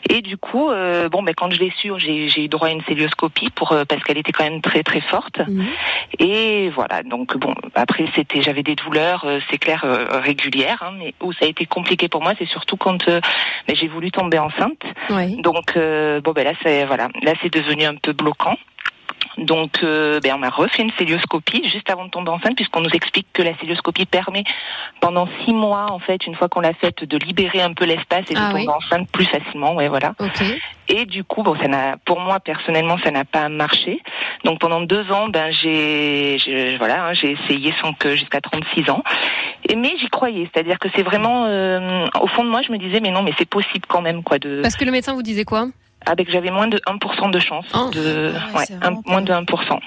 Et 0.09 0.21
du 0.21 0.37
coup, 0.37 0.71
euh, 0.71 1.09
bon, 1.09 1.23
ben 1.23 1.35
quand 1.35 1.51
je 1.53 1.59
l'ai 1.61 1.73
su, 1.77 1.93
j'ai 1.99 2.45
eu 2.45 2.49
droit 2.49 2.69
à 2.69 2.71
une 2.71 2.83
célioscopie 2.83 3.51
pour 3.51 3.73
euh, 3.73 3.85
parce 3.85 4.03
qu'elle 4.03 4.19
était 4.19 4.33
quand 4.33 4.45
même 4.45 4.61
très 4.61 4.83
très 4.83 5.01
forte. 5.01 5.41
Et 6.19 6.71
voilà, 6.71 7.03
donc 7.03 7.37
bon, 7.37 7.55
après 7.75 8.07
c'était, 8.15 8.43
j'avais 8.43 8.63
des 8.63 8.75
douleurs, 8.75 9.25
euh, 9.25 9.41
c'est 9.51 9.59
clair, 9.59 9.83
euh, 9.85 10.21
régulières, 10.21 10.83
hein, 10.83 10.93
mais 10.99 11.15
où 11.21 11.33
ça 11.33 11.45
a 11.45 11.49
été 11.49 11.67
compliqué 11.67 12.09
pour 12.09 12.23
moi, 12.23 12.33
c'est 12.39 12.49
surtout 12.49 12.77
quand 12.77 13.09
euh, 13.09 13.21
ben, 13.67 13.77
j'ai 13.77 13.89
voulu 13.89 14.11
tomber 14.11 14.39
enceinte. 14.39 14.83
Donc 15.39 15.77
euh, 15.77 16.21
bon, 16.21 16.33
ben 16.33 16.45
là, 16.45 16.53
c'est 16.63 16.85
voilà, 16.85 17.09
là 17.23 17.33
c'est 17.43 17.53
devenu 17.53 17.85
un 17.85 17.95
peu 17.95 18.13
bloquant. 18.13 18.57
Donc, 19.39 19.81
euh, 19.83 20.21
ben, 20.21 20.35
on 20.35 20.39
m'a 20.39 20.51
refait 20.51 20.83
une 20.83 20.93
célioscopie 20.99 21.69
juste 21.69 21.89
avant 21.91 22.05
de 22.05 22.11
tomber 22.11 22.31
enceinte, 22.31 22.55
puisqu'on 22.57 22.81
nous 22.81 22.91
explique 22.93 23.27
que 23.33 23.43
la 23.43 23.57
célioscopie 23.59 24.07
permet 24.07 24.45
pendant 25.01 25.27
six 25.45 25.53
mois, 25.55 25.87
en 25.91 25.99
fait, 25.99 26.27
une 26.27 26.35
fois 26.35 26.49
qu'on 26.49 26.61
l'a 26.61 26.75
faite, 26.75 27.05
de 27.05 27.17
libérer 27.19 27.63
un 27.63 27.73
peu 27.73 27.85
l'espace 27.85 28.25
et 28.31 28.35
de 28.35 28.39
Ah 28.41 28.51
tomber 28.51 28.67
oui. 28.67 28.69
enceinte 28.69 29.09
plus 29.11 29.25
facilement. 29.27 29.75
Ouais, 29.75 29.89
voilà. 29.89 30.15
Et 30.89 31.07
du 31.07 31.25
coup, 31.25 31.43
bon, 31.43 31.57
ça 31.57 31.69
n'a, 31.69 31.97
pour 32.05 32.21
moi 32.21 32.41
personnellement, 32.41 32.99
ça 33.03 33.11
n'a 33.11 33.25
pas 33.25 33.49
marché. 33.49 34.01
Donc 34.45 34.59
pendant 34.61 34.81
deux 34.83 35.11
ans, 35.13 35.29
ben 35.29 35.51
j'ai, 35.53 36.37
j'ai- 36.39 36.77
voilà, 36.77 37.07
hein, 37.07 37.13
j'ai 37.15 37.31
essayé 37.33 37.73
sans 37.81 37.93
que 37.95 38.15
jusqu'à 38.17 38.41
36 38.41 38.91
ans. 38.91 39.03
Et 39.69 39.77
mais 39.77 39.93
j'y 39.99 40.09
croyais, 40.09 40.51
c'est-à-dire 40.53 40.79
que 40.79 40.89
c'est 40.95 41.03
vraiment, 41.03 41.45
euh, 41.47 42.07
au 42.21 42.27
fond 42.27 42.45
de 42.45 42.51
moi, 42.51 42.61
je 42.67 42.73
me 42.73 42.79
disais, 42.79 43.01
mais 43.01 43.11
non, 43.11 43.23
mais 43.23 43.33
c'est 43.39 43.49
possible 43.49 43.87
quand 43.89 44.03
même, 44.03 44.23
quoi, 44.23 44.39
de. 44.39 44.61
Parce 44.61 44.77
que 44.77 44.85
le 44.85 44.91
médecin 44.91 45.15
vous 45.15 45.23
disait 45.23 45.45
quoi? 45.45 45.67
Avec 46.07 46.31
j'avais 46.31 46.51
moins 46.51 46.69
de 46.69 46.79
1% 46.87 47.31
de 47.31 47.39
chance 47.39 47.67
de 47.93 48.33
ouais, 48.57 48.65
un- 48.83 49.01
moins 49.07 49.23
de 49.23 49.33
1%. 49.33 49.79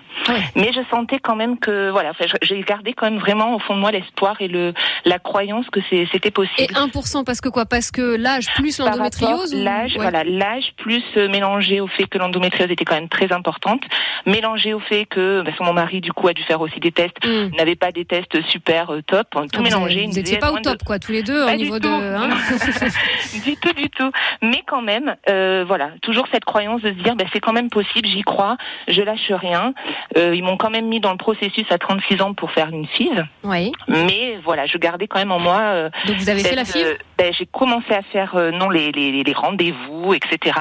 Mais 0.56 0.72
je 0.74 0.80
sentais 0.90 1.20
quand 1.20 1.36
même 1.36 1.58
que 1.60 1.90
voilà, 1.92 2.12
j'ai 2.42 2.62
gardé 2.62 2.94
quand 2.94 3.10
même 3.10 3.20
vraiment 3.20 3.56
au 3.56 3.60
fond 3.60 3.76
de 3.76 3.80
moi 3.80 3.92
l'espoir 3.92 4.36
et 4.40 4.48
le 4.48 4.74
la 5.06 5.20
croyance 5.20 5.66
que 5.72 5.80
c'était 5.90 6.32
possible. 6.32 6.56
Et 6.72 6.74
1% 6.74 7.24
parce 7.24 7.42
que 7.42 7.50
quoi? 7.50 7.66
Parce 7.66 7.92
que 7.92 8.16
l'âge 8.16 8.48
plus 8.56 8.80
l'endométriose 8.80 9.54
ou- 9.54 9.64
L'âge, 9.64 9.92
Ouais. 9.96 10.02
voilà, 10.02 10.24
l'âge 10.24 10.72
plus 10.78 11.04
euh, 11.18 11.28
mélangé 11.30 11.80
au 11.82 11.88
fait 11.88 12.06
que 12.06 12.18
l'endométriose 12.18 12.72
était 12.72 12.86
quand 12.86 12.96
même 12.96 13.10
très 13.10 13.32
importante, 13.32 13.82
mélangé 14.26 14.74
au 14.74 14.80
fait 14.80 15.06
que 15.06 15.44
que 15.46 15.64
mon 15.64 15.74
mari 15.74 16.02
du 16.02 16.12
coup 16.12 16.28
a 16.28 16.34
dû 16.34 16.44
faire 16.44 16.60
aussi 16.62 16.80
des 16.80 16.92
tests, 16.92 17.18
n'avait 17.58 17.76
pas 17.76 17.92
des 17.92 18.06
tests 18.06 18.42
super 18.50 18.92
euh, 18.92 19.02
top, 19.02 19.28
tout 19.32 19.40
Hmm. 19.40 19.48
Ah, 19.58 19.62
mélangé. 19.62 20.06
Vous 20.06 20.14
n'étiez 20.14 20.38
pas 20.38 20.52
au 20.52 20.58
de- 20.58 20.62
top, 20.64 20.84
quoi, 20.86 21.00
tous 21.00 21.12
les 21.12 21.24
deux, 21.24 21.44
au 21.44 21.46
Pas 21.46 21.56
niveau 21.56 21.80
de. 21.80 21.88
tout. 21.88 21.94
hein 21.94 22.30
du 23.46 23.56
tout, 23.58 23.74
du 23.74 23.90
tout. 23.90 24.12
Mais 24.42 24.64
quand 24.66 24.82
même, 24.82 25.16
euh, 25.30 25.64
voilà, 25.68 25.92
toujours 26.06 26.28
cette 26.32 26.46
croyance 26.46 26.82
de 26.82 26.90
se 26.90 26.94
dire, 27.04 27.16
ben, 27.16 27.28
c'est 27.34 27.40
quand 27.40 27.52
même 27.54 27.70
possible, 27.70 28.08
j'y 28.08 28.22
crois, 28.22 28.58
je 28.88 29.02
lâche 29.02 29.32
rien. 29.32 29.74
Euh, 30.18 30.36
ils 30.36 30.44
m'ont 30.44 30.58
quand 30.58 30.70
même 30.70 30.88
mis 30.88 31.00
dans 31.00 31.12
le 31.12 31.18
processus 31.18 31.66
à 31.72 31.78
36 31.78 32.22
ans 32.22 32.34
pour 32.34 32.52
faire 32.52 32.70
une 32.70 32.86
FIV. 32.88 33.26
Oui. 33.44 33.72
Mais 33.88 34.38
voilà, 34.44 34.66
je 34.68 34.78
gardais 34.78 35.08
quand 35.08 35.20
même 35.20 35.32
en 35.32 35.40
moi. 35.40 35.60
euh, 35.60 35.90
Donc 36.08 36.18
vous 36.18 36.30
avez 36.30 36.42
fait 36.44 36.56
la 36.56 36.64
FIV 36.66 36.86
euh, 36.86 36.96
ben, 37.18 37.34
J'ai 37.34 37.46
commencé 37.46 37.94
à 37.94 38.02
faire 38.04 38.36
non 38.54 38.70
les, 38.70 38.92
les, 38.92 39.24
les 39.24 39.34
rendez-vous, 39.34 40.14
etc. 40.14 40.58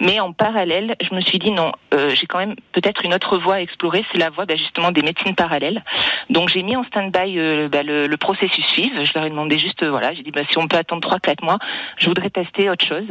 Mais 0.00 0.20
en 0.20 0.32
parallèle, 0.32 0.94
je 1.00 1.14
me 1.14 1.20
suis 1.20 1.38
dit 1.38 1.50
non, 1.50 1.72
j'ai 2.14 2.26
quand 2.26 2.38
même 2.38 2.54
peut-être 2.72 3.04
une 3.04 3.14
autre 3.14 3.38
voie 3.38 3.54
à 3.56 3.60
explorer, 3.60 4.04
c'est 4.12 4.18
la 4.18 4.30
voie 4.30 4.44
ben, 4.46 4.56
justement 4.58 4.90
des 4.92 5.02
médecines 5.02 5.34
parallèles. 5.34 5.82
Donc 6.30 6.48
j'ai 6.50 6.62
mis 6.62 6.76
en 6.76 6.84
stand-by 6.84 7.68
ben, 7.68 7.86
le, 7.86 8.06
le 8.06 8.16
processus 8.16 8.64
FIV. 8.72 9.04
Je 9.04 9.12
leur 9.14 9.24
ai 9.24 9.30
demandé 9.30 9.58
juste, 9.58 9.84
voilà, 9.84 10.12
j'ai 10.12 10.22
dit 10.22 10.30
ben, 10.30 10.44
si 10.50 10.58
on 10.58 10.68
peut 10.68 10.76
attendre 10.76 11.08
3-4 11.08 11.44
mois, 11.44 11.58
je 11.98 12.06
voudrais 12.08 12.30
tester 12.30 12.68
autre 12.70 12.86
chose. 12.86 13.08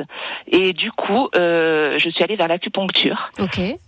Et 0.48 0.74
du 0.74 0.92
coup, 0.92 1.30
euh, 1.36 1.71
je 1.98 2.10
suis 2.10 2.24
allée 2.24 2.36
vers 2.36 2.48
l'acupuncture. 2.48 3.32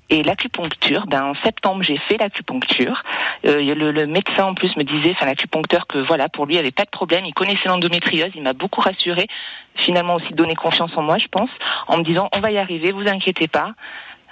Et 0.09 0.21
l'acupuncture, 0.21 1.05
ben 1.07 1.23
en 1.23 1.35
septembre 1.43 1.81
j'ai 1.83 1.97
fait 1.97 2.17
l'acupuncture. 2.17 3.03
Euh, 3.45 3.73
le, 3.73 3.91
le 3.91 4.05
médecin 4.05 4.45
en 4.45 4.53
plus 4.53 4.75
me 4.77 4.83
disait, 4.83 5.11
enfin 5.15 5.25
l'acupuncteur, 5.25 5.87
que 5.87 5.97
voilà 5.97 6.29
pour 6.29 6.45
lui 6.45 6.55
il 6.55 6.59
avait 6.59 6.71
pas 6.71 6.85
de 6.85 6.89
problème, 6.89 7.25
il 7.25 7.33
connaissait 7.33 7.67
l'endométriose, 7.67 8.31
il 8.35 8.43
m'a 8.43 8.53
beaucoup 8.53 8.81
rassuré, 8.81 9.27
finalement 9.75 10.15
aussi 10.15 10.33
donné 10.33 10.55
confiance 10.55 10.91
en 10.95 11.01
moi, 11.01 11.17
je 11.17 11.27
pense, 11.27 11.49
en 11.87 11.97
me 11.97 12.03
disant 12.03 12.29
on 12.31 12.39
va 12.39 12.51
y 12.51 12.57
arriver, 12.57 12.91
vous 12.91 13.07
inquiétez 13.07 13.47
pas. 13.47 13.71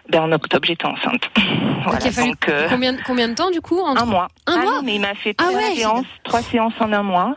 Ben 0.09 0.21
en 0.21 0.31
octobre 0.31 0.65
j'étais 0.65 0.85
enceinte. 0.85 1.23
voilà, 1.85 1.99
donc, 1.99 2.49
euh, 2.49 2.67
combien, 2.69 2.95
combien 3.05 3.27
de 3.29 3.33
temps 3.35 3.51
du 3.51 3.61
coup 3.61 3.79
entre- 3.79 4.01
un 4.01 4.05
mois. 4.05 4.27
Un 4.47 4.53
Ah 4.55 4.63
mois 4.63 4.71
non, 4.75 4.81
mais 4.83 4.95
il 4.95 5.01
m'a 5.01 5.15
fait 5.15 5.35
Ah 5.37 5.43
trois 5.43 5.55
ouais, 5.55 5.75
séances, 5.75 6.05
trois 6.23 6.41
séances 6.41 6.73
en 6.79 6.91
un 6.91 7.03
mois. 7.03 7.35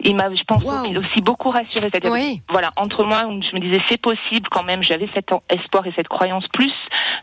Il 0.00 0.14
m'a, 0.14 0.32
je 0.32 0.44
pense, 0.44 0.62
aussi 0.62 1.20
beaucoup 1.22 1.50
rassuré. 1.50 1.88
C'est-à-dire, 1.90 2.12
Oui. 2.12 2.40
voilà, 2.48 2.70
entre 2.76 3.02
moi, 3.02 3.24
où 3.26 3.42
je 3.42 3.52
me 3.54 3.58
disais 3.60 3.80
c'est 3.88 4.00
possible 4.00 4.48
quand 4.48 4.62
même. 4.62 4.80
J'avais 4.80 5.08
cet 5.12 5.30
espoir 5.48 5.86
et 5.88 5.92
cette 5.96 6.06
croyance. 6.06 6.46
Plus, 6.48 6.72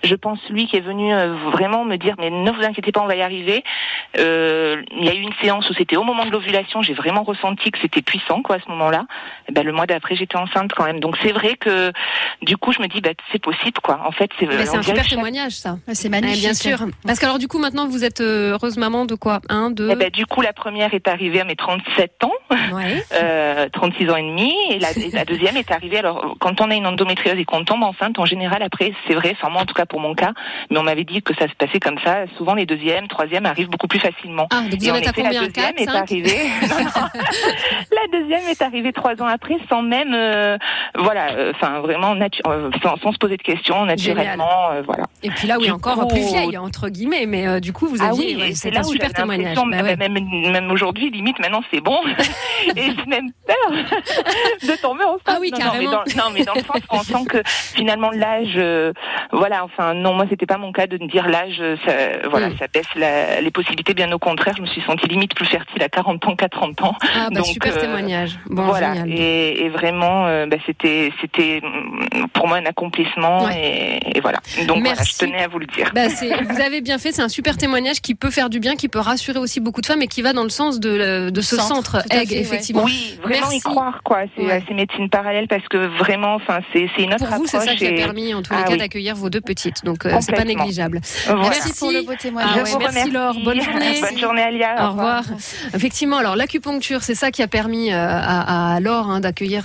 je 0.03 0.13
pense 0.13 0.39
lui 0.49 0.67
qui 0.67 0.75
est 0.75 0.81
venu 0.81 1.13
euh, 1.13 1.35
vraiment 1.53 1.85
me 1.85 1.95
dire 1.95 2.15
mais 2.17 2.29
ne 2.29 2.51
vous 2.51 2.63
inquiétez 2.63 2.91
pas, 2.91 2.99
on 3.01 3.07
va 3.07 3.15
y 3.15 3.21
arriver. 3.21 3.63
Euh, 4.19 4.81
il 4.91 5.05
y 5.05 5.09
a 5.09 5.13
eu 5.13 5.19
une 5.21 5.33
séance 5.41 5.69
où 5.69 5.73
c'était 5.73 5.95
au 5.95 6.03
moment 6.03 6.25
de 6.25 6.31
l'ovulation. 6.31 6.81
J'ai 6.81 6.93
vraiment 6.93 7.23
ressenti 7.23 7.71
que 7.71 7.79
c'était 7.79 8.01
puissant 8.01 8.41
quoi 8.41 8.57
à 8.57 8.59
ce 8.59 8.69
moment-là. 8.69 9.05
Et 9.47 9.53
ben 9.53 9.65
le 9.65 9.71
mois 9.71 9.85
d'après, 9.85 10.15
j'étais 10.17 10.37
enceinte 10.37 10.73
quand 10.75 10.83
même. 10.85 10.99
Donc 10.99 11.17
c'est 11.23 11.31
vrai 11.31 11.55
que 11.55 11.93
du 12.41 12.57
coup, 12.57 12.73
je 12.73 12.81
me 12.81 12.87
dis 12.87 12.99
bah 12.99 13.11
c'est 13.31 13.41
possible 13.41 13.79
quoi. 13.81 14.01
En 14.05 14.11
fait, 14.11 14.29
c'est. 14.39 14.45
Super 14.85 15.03
chaque- 15.03 15.09
témoignage, 15.09 15.51
ça. 15.53 15.77
C'est 15.93 16.05
Ouais, 16.05 16.09
magnifique. 16.21 16.41
bien 16.41 16.53
sûr. 16.53 16.77
Parce 17.05 17.19
que 17.19 17.25
alors 17.25 17.39
du 17.39 17.47
coup, 17.47 17.59
maintenant, 17.59 17.87
vous 17.87 18.03
êtes 18.03 18.21
euh, 18.21 18.51
heureuse 18.53 18.77
maman 18.77 19.05
de 19.05 19.15
quoi? 19.15 19.41
Un, 19.49 19.71
deux? 19.71 19.89
Eh 19.91 19.95
ben, 19.95 20.09
du 20.09 20.25
coup, 20.25 20.41
la 20.41 20.53
première 20.53 20.93
est 20.93 21.07
arrivée 21.07 21.41
à 21.41 21.43
mes 21.43 21.55
37 21.55 22.23
ans, 22.23 22.31
euh, 23.13 23.67
36 23.71 24.09
ans 24.09 24.15
et 24.15 24.21
demi, 24.23 24.53
et 24.69 24.79
la, 24.79 24.91
et 24.91 25.11
la 25.11 25.25
deuxième 25.25 25.57
est 25.57 25.71
arrivée. 25.71 25.97
Alors, 25.99 26.35
quand 26.39 26.61
on 26.61 26.69
a 26.71 26.75
une 26.75 26.87
endométriose 26.87 27.37
et 27.37 27.45
qu'on 27.45 27.63
tombe 27.63 27.83
enceinte, 27.83 28.19
en 28.19 28.25
général, 28.25 28.61
après, 28.63 28.93
c'est 29.07 29.13
vrai, 29.15 29.35
enfin 29.37 29.49
moi 29.49 29.61
en 29.61 29.65
tout 29.65 29.73
cas 29.73 29.85
pour 29.85 29.99
mon 29.99 30.13
cas, 30.15 30.33
mais 30.69 30.77
on 30.77 30.83
m'avait 30.83 31.03
dit 31.03 31.21
que 31.21 31.33
ça 31.35 31.47
se 31.47 31.53
passait 31.55 31.79
comme 31.79 31.99
ça. 32.03 32.25
Souvent, 32.37 32.53
les 32.53 32.65
deuxièmes, 32.65 33.07
troisièmes 33.07 33.45
arrivent 33.45 33.69
beaucoup 33.69 33.87
plus 33.87 33.99
facilement. 33.99 34.47
Ah, 34.51 34.61
donc 34.61 34.79
vous 34.79 34.87
et 34.87 34.91
en 34.91 34.95
en 34.95 34.97
êtes 34.97 35.07
à 35.07 35.09
effet, 35.11 35.21
combien? 35.23 35.41
la 35.41 35.47
deuxième 35.47 35.73
est 35.77 35.89
arrivée. 35.89 36.49
Non, 36.65 36.83
non. 36.83 37.07
la 37.91 38.19
deuxième 38.19 38.47
est 38.49 38.61
arrivée 38.61 38.91
trois 38.93 39.21
ans 39.21 39.27
après, 39.27 39.55
sans 39.69 39.81
même, 39.81 40.13
euh, 40.13 40.57
voilà, 40.97 41.31
euh, 41.33 41.51
enfin 41.55 41.79
vraiment 41.79 42.15
natu- 42.15 42.41
euh, 42.47 42.69
sans, 42.83 42.97
sans 42.97 43.11
se 43.11 43.17
poser 43.17 43.37
de 43.37 43.41
questions, 43.43 43.85
naturellement, 43.85 44.64
euh, 44.71 44.81
voilà. 44.85 45.03
Et 45.23 45.29
puis 45.29 45.47
là, 45.47 45.57
oui, 45.57 45.65
Du 45.65 45.71
encore 45.71 45.95
coup- 45.99 46.07
plus 46.07 46.21
vieille, 46.25 46.57
entre 46.57 46.89
guillemets, 46.89 47.25
mais 47.25 47.47
euh, 47.47 47.59
du 47.59 47.73
coup, 47.73 47.87
vous 47.87 47.97
ah 48.01 48.09
aviez. 48.09 48.35
oui, 48.35 48.41
ouais, 48.41 48.49
et 48.49 48.55
c'est 48.55 48.75
un 48.75 48.81
où 48.81 48.91
super 48.91 49.11
témoignage. 49.13 49.55
Bah 49.55 49.81
ouais. 49.83 49.95
même, 49.95 50.13
même 50.51 50.71
aujourd'hui, 50.71 51.09
limite, 51.09 51.39
maintenant 51.39 51.61
c'est 51.71 51.81
bon. 51.81 51.97
et 52.75 52.87
même 53.07 53.31
peur 53.47 53.71
de 54.63 54.81
tomber 54.81 55.03
enceinte. 55.03 55.21
Ah 55.25 55.37
oui, 55.39 55.51
non, 55.51 55.57
carrément. 55.57 55.91
Non, 55.91 55.99
mais 56.05 56.13
dans, 56.13 56.23
non, 56.25 56.31
mais 56.33 56.43
dans 56.43 56.53
le 56.53 56.61
sens 56.61 56.81
qu'on 56.87 56.99
sent 57.03 57.25
que 57.29 57.41
finalement 57.45 58.11
l'âge, 58.11 58.53
euh, 58.55 58.91
voilà, 59.31 59.63
enfin 59.63 59.93
non, 59.93 60.13
moi 60.13 60.25
c'était 60.29 60.45
pas 60.45 60.57
mon 60.57 60.71
cas 60.71 60.87
de 60.87 60.97
me 60.97 61.07
dire 61.07 61.27
l'âge, 61.27 61.61
ça, 61.85 62.27
voilà, 62.29 62.49
Mm. 62.49 62.57
ça 62.59 62.67
baisse 62.73 62.87
la- 62.95 63.41
les 63.41 63.51
possibilités. 63.51 63.93
Bien 63.93 64.11
au 64.11 64.19
contraire, 64.19 64.53
je 64.57 64.61
me 64.61 64.67
suis 64.67 64.81
sentie 64.81 65.07
limite 65.07 65.33
plus 65.35 65.45
fertile 65.45 65.81
à 65.81 65.89
40 65.89 66.25
ans 66.27 66.35
qu'à 66.35 66.49
30 66.49 66.81
ans. 66.83 66.95
Ah 67.03 67.27
bah 67.29 67.37
Donc, 67.37 67.45
super 67.47 67.77
témoignage. 67.77 68.37
Bon, 68.47 68.63
voilà, 68.63 68.93
et, 69.07 69.65
et 69.65 69.69
vraiment, 69.69 70.25
bah, 70.47 70.57
c'était, 70.65 71.11
c'était 71.21 71.61
pour 72.33 72.47
moi 72.47 72.57
un 72.57 72.65
accomplissement, 72.65 73.49
et, 73.49 73.99
et 74.17 74.19
voilà. 74.21 74.39
Donc 74.67 74.77
voilà, 74.79 74.95
Merci. 74.95 75.13
je 75.19 75.25
tenais 75.25 75.41
à 75.43 75.47
vous 75.47 75.59
le 75.59 75.65
dire. 75.67 75.91
Bah, 75.93 76.07
vous 76.07 76.61
avez 76.61 76.81
bien 76.81 76.97
fait, 76.97 77.11
c'est 77.11 77.21
un 77.21 77.29
super 77.29 77.57
témoignage 77.57 78.01
qui 78.01 78.15
peut 78.15 78.31
faire 78.31 78.49
du 78.49 78.59
bien, 78.59 78.75
qui 78.75 78.87
peut 78.87 78.99
rassurer 78.99 79.39
aussi 79.39 79.59
beaucoup 79.59 79.81
de 79.81 79.85
femmes 79.85 80.01
et 80.01 80.07
qui 80.07 80.21
va 80.21 80.33
dans 80.33 80.43
le 80.43 80.49
sens 80.49 80.79
de, 80.79 80.89
le- 80.89 81.31
de 81.31 81.41
ce 81.41 81.55
Centre, 81.55 81.91
centre, 82.01 82.05
EGG, 82.11 82.29
fait, 82.29 82.35
effectivement. 82.39 82.83
Oui, 82.83 83.17
vraiment 83.23 83.39
Merci. 83.41 83.57
y 83.57 83.59
croire 83.61 84.01
quoi. 84.03 84.19
C'est 84.35 84.43
Ouais. 84.45 84.51
à 84.53 84.59
ces 84.67 84.73
médecines 84.73 85.09
parallèles 85.09 85.47
parce 85.47 85.67
que 85.67 85.77
vraiment, 85.97 86.35
enfin, 86.35 86.59
c'est, 86.73 86.87
c'est 86.95 87.03
une 87.03 87.13
autre 87.13 87.25
Pour 87.27 87.37
vous, 87.37 87.45
c'est 87.47 87.59
ça 87.59 87.75
qui 87.75 87.85
a 87.87 87.91
permis, 87.93 88.33
en 88.33 88.41
tous 88.41 88.53
les 88.53 88.59
Ah 88.61 88.63
cas, 88.63 88.71
oui. 88.73 88.77
d'accueillir 88.79 89.15
vos 89.15 89.29
deux 89.29 89.41
petites. 89.41 89.83
Donc, 89.83 90.05
euh, 90.05 90.17
c'est 90.21 90.33
pas 90.33 90.43
négligeable. 90.45 91.01
Voilà. 91.25 91.41
Merci 91.49 91.73
pour 91.79 91.91
le 91.91 92.01
beau 92.03 92.13
témoignage. 92.19 92.51
Ah 92.53 92.57
ouais, 92.63 92.63
merci 92.79 92.87
remercie. 92.99 93.11
Laure. 93.11 93.35
Bonne 93.43 93.61
journée. 93.61 93.99
Bonne 94.01 94.17
journée 94.19 94.41
Alia. 94.41 94.87
Au 94.87 94.91
revoir. 94.91 95.23
Effectivement, 95.73 96.17
alors 96.17 96.35
l'acupuncture, 96.35 97.03
c'est 97.03 97.15
ça 97.15 97.31
qui 97.31 97.41
a 97.41 97.47
permis 97.47 97.91
euh, 97.91 97.95
à, 97.97 98.75
à 98.75 98.79
Laure 98.79 99.09
hein, 99.09 99.19
d'accueillir 99.19 99.63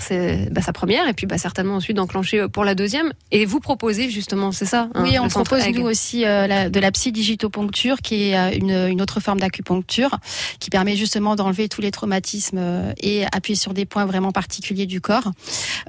bah, 0.51 0.61
sa 0.63 0.73
première 0.73 1.09
et 1.09 1.13
puis 1.13 1.27
bah, 1.27 1.39
certainement 1.39 1.77
ensuite 1.77 1.97
d'enclencher 1.97 2.41
euh, 2.41 2.49
pour 2.49 2.65
la 2.65 2.75
deuxième. 2.75 3.13
Et 3.31 3.45
vous 3.45 3.61
proposez 3.61 4.11
justement, 4.11 4.53
c'est 4.53 4.65
ça 4.67 4.80
hein, 4.95 5.03
Oui, 5.03 5.19
on 5.19 5.29
propose 5.29 5.61
Egg. 5.65 5.77
nous 5.79 5.87
aussi 5.87 6.25
euh, 6.25 6.47
la- 6.47 6.71
de 6.71 6.81
la 6.81 6.91
psy-digitoponcture, 6.91 7.99
qui 8.03 8.31
est 8.31 8.37
euh, 8.39 8.51
une, 8.57 8.71
une 8.93 9.03
autre 9.03 9.21
forme 9.21 9.41
d'acupuncture, 9.41 10.19
qui 10.59 10.71
permet 10.71 10.97
justement 10.97 11.37
d'enlever 11.37 11.69
tous 11.69 11.81
les 11.81 11.91
traumatismes 11.91 12.59
euh, 12.59 12.93
et 13.01 13.25
appuyer 13.33 13.57
sur 13.57 13.75
des 13.75 13.85
points 13.85 14.07
vraiment 14.07 14.33
particuliers 14.33 14.87
du 14.87 15.01
corps. 15.01 15.31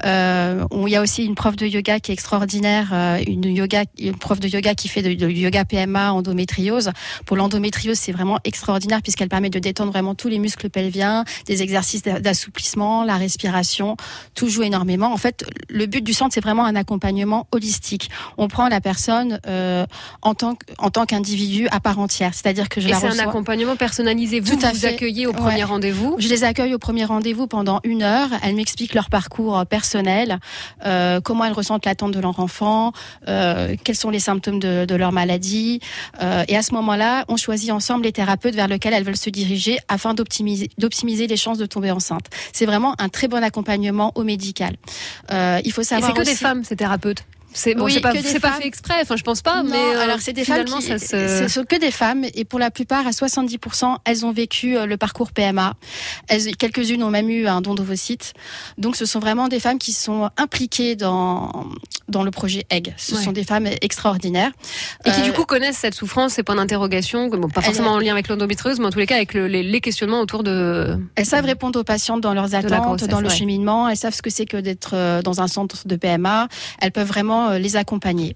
Euh, 0.06 0.66
on- 0.72 0.88
il 0.88 0.92
y 0.92 0.96
a 0.96 1.02
aussi 1.02 1.24
une 1.26 1.36
prof 1.36 1.56
de 1.56 1.66
yoga 1.66 2.00
qui 2.00 2.12
est 2.12 2.14
extraordinaire, 2.14 2.94
une 3.28 3.46
yoga, 3.46 3.84
une 4.00 4.18
prof 4.18 4.40
de 4.40 4.48
yoga 4.48 4.74
qui 4.76 4.88
fait 4.88 5.02
de, 5.02 5.14
de 5.14 5.30
yoga 5.30 5.64
PMA 5.66 6.12
endométriose. 6.12 6.92
Pour 7.26 7.38
l'endométriose, 7.38 7.98
c'est 7.98 8.12
vraiment 8.12 8.40
extraordinaire 8.44 9.02
puisqu'elle 9.02 9.30
permet 9.30 9.50
de 9.50 9.60
détendre 9.60 9.92
vraiment 9.92 10.16
tous 10.16 10.28
les 10.28 10.40
muscles 10.40 10.70
pelviens, 10.70 11.24
des 11.46 11.62
exercices 11.62 12.02
d'a- 12.04 12.20
d'assouplissement, 12.20 13.04
la 13.04 13.16
respiration, 13.18 13.96
tout 14.36 14.50
joue 14.50 14.64
énormément. 14.64 15.14
En 15.14 15.18
fait, 15.18 15.46
le 15.70 15.86
but 15.86 16.04
du 16.04 16.14
centre, 16.14 16.34
c'est 16.34 16.42
vraiment 16.42 16.66
un 16.66 16.76
accompagnement 16.76 17.48
holistique. 17.52 18.10
On 18.38 18.48
prend 18.48 18.68
la 18.68 18.81
personne 18.82 19.40
euh, 19.48 19.86
en 20.22 20.34
tant 20.34 20.56
en 20.78 20.90
tant 20.90 21.06
qu'individu 21.06 21.68
à 21.72 21.80
part 21.80 22.00
entière, 22.00 22.34
c'est-à-dire 22.34 22.68
que 22.70 22.82
je 22.82 22.88
Et 22.88 22.92
la 22.92 23.00
c'est 23.00 23.08
un 23.08 23.10
reçois. 23.12 23.24
accompagnement 23.26 23.76
personnalisé. 23.76 24.40
Vous, 24.40 24.56
Tout 24.56 24.66
à 24.66 24.72
vous 24.72 24.78
fait. 24.80 24.88
accueillez 24.88 25.28
au 25.28 25.34
premier 25.34 25.56
Ouais. 25.58 25.64
rendez-vous. 25.64 26.16
Je 26.20 26.28
les 26.28 26.44
accueille 26.44 26.74
au 26.74 26.80
premier 26.80 27.06
rendez-vous 27.06 27.48
pendant 27.48 27.80
une 27.84 28.04
heure. 28.04 28.30
Elles 28.44 28.56
m'expliquent 28.56 28.94
leur 28.94 29.10
parcours 29.10 29.60
euh, 29.60 29.64
personnel, 29.66 30.40
euh, 30.86 31.22
comment 31.22 31.46
elles 31.46 31.54
ressentent 31.54 31.86
l'attente 31.86 32.12
de 32.12 32.20
leur 32.20 32.40
enfant, 32.40 32.92
euh, 33.28 33.76
quels 33.84 33.96
sont 33.96 34.10
les 34.10 34.20
symptômes 34.20 34.60
de, 34.60 34.86
de 34.86 34.96
leur 34.96 35.12
maladie. 35.12 35.80
Euh, 36.22 36.44
et 36.48 36.58
à 36.58 36.62
ce 36.64 36.74
moment-là, 36.74 37.26
on 37.28 37.38
choisit 37.38 37.72
ensemble 37.72 38.04
les 38.04 38.12
thérapeutes 38.12 38.56
vers 38.56 38.68
lesquels 38.68 38.94
elles 38.94 39.04
veulent 39.04 39.16
se 39.18 39.30
diriger 39.30 39.78
afin 39.88 40.14
d'optimiser, 40.14 40.70
d'optimiser 40.78 41.28
les 41.28 41.38
chances 41.38 41.58
de 41.58 41.66
tomber 41.66 41.92
enceinte. 41.92 42.26
C'est 42.54 42.66
vraiment 42.66 42.96
un 43.00 43.10
très 43.10 43.28
bon 43.28 43.44
accompagnement 43.44 44.12
au 44.16 44.24
médical. 44.24 44.76
Euh, 45.32 45.60
il 45.64 45.72
faut 45.72 45.82
Et 45.82 45.86
savoir 45.86 46.12
c'est 46.14 46.18
que 46.18 46.26
des 46.26 46.36
femmes, 46.36 46.64
ces 46.64 46.76
thérapeutes? 46.76 47.24
C'est 47.54 47.76
bon, 47.76 47.86
Oui, 47.86 47.94
c'est 47.94 48.02
pas, 48.02 48.14
pas 48.14 48.58
fait 48.58 48.68
exprès. 48.68 48.96
Enfin, 49.02 49.16
je 49.16 49.24
pense 49.24 49.42
pas. 49.42 49.64
Non, 49.64 49.72
mais 49.72 49.96
euh, 49.96 50.02
alors 50.02 50.20
c'est 50.20 50.34
des 50.34 50.46
femmes 50.46 50.66
qui, 50.66 50.82
ça 50.82 50.98
se. 50.98 51.28
ce 51.44 51.48
sont 51.48 51.66
que 51.66 51.76
des 51.80 51.92
femmes 51.92 52.26
et 52.34 52.46
pour 52.46 52.60
la 52.60 52.72
plupart, 52.72 53.06
à 53.06 53.12
70%, 53.12 53.98
elles 54.06 54.26
ont 54.26 54.32
vécu 54.32 54.78
euh, 54.78 54.86
le 54.86 54.98
parcours 54.98 55.32
PMA. 55.32 55.74
Quelques-unes 56.58 57.04
ont 57.04 57.10
même 57.10 57.30
eu 57.30 57.48
un 57.48 57.62
don 57.62 57.76
d'ovocytes. 57.76 58.34
Donc, 58.78 58.96
ce 58.96 59.06
sont 59.06 59.20
vraiment 59.20 59.48
des 59.48 59.60
femmes 59.60 59.80
qui 59.80 59.94
sont 59.94 60.30
impliquées 60.38 60.96
dans 60.96 61.68
dans 62.12 62.24
le 62.24 62.32
projet 62.32 62.66
Egg. 62.70 62.94
Ce 62.98 63.16
Ouais. 63.16 63.24
sont 63.24 63.32
des 63.32 63.44
femmes 63.44 63.68
extraordinaires 63.82 64.52
Et 65.06 65.12
qui 65.12 65.22
Euh, 65.22 65.24
du 65.24 65.32
coup 65.34 65.46
connaissent 65.46 65.78
cette 65.78 65.96
souffrance, 65.96 66.34
ces 66.34 66.44
points 66.44 66.56
d'interrogation, 66.56 67.28
bon, 67.28 67.50
pas 67.50 67.62
forcément 67.62 67.92
en 67.92 68.00
lien 68.00 68.12
avec 68.12 68.28
l'endométriose, 68.28 68.80
mais 68.80 68.86
en 68.86 68.90
tous 68.90 69.00
les 69.00 69.06
cas 69.06 69.16
avec 69.16 69.34
le- 69.34 69.48
les, 69.48 69.64
les 69.64 69.82
questionnements 69.82 70.20
autour 70.22 70.44
de. 70.44 70.98
Elles 71.16 71.26
savent 71.26 71.46
répondre 71.46 71.80
aux 71.80 71.84
patientes 71.84 72.22
dans 72.22 72.34
leurs 72.34 72.54
attentes, 72.56 72.84
grossesse, 72.84 73.08
dans 73.08 73.22
le 73.22 73.28
ouais. 73.30 73.36
cheminement. 73.36 73.90
Elles 73.90 73.98
savent 73.98 74.14
ce 74.14 74.22
que 74.22 74.30
c'est 74.30 74.46
que 74.46 74.58
d'être 74.58 74.92
euh, 74.94 75.22
dans 75.22 75.42
un 75.42 75.48
centre 75.48 75.88
de 75.88 75.96
PMA. 75.96 76.48
Elles 76.80 76.92
peuvent 76.92 77.08
vraiment 77.08 77.50
euh, 77.50 77.58
les 77.60 77.76
accompagner. 77.78 78.36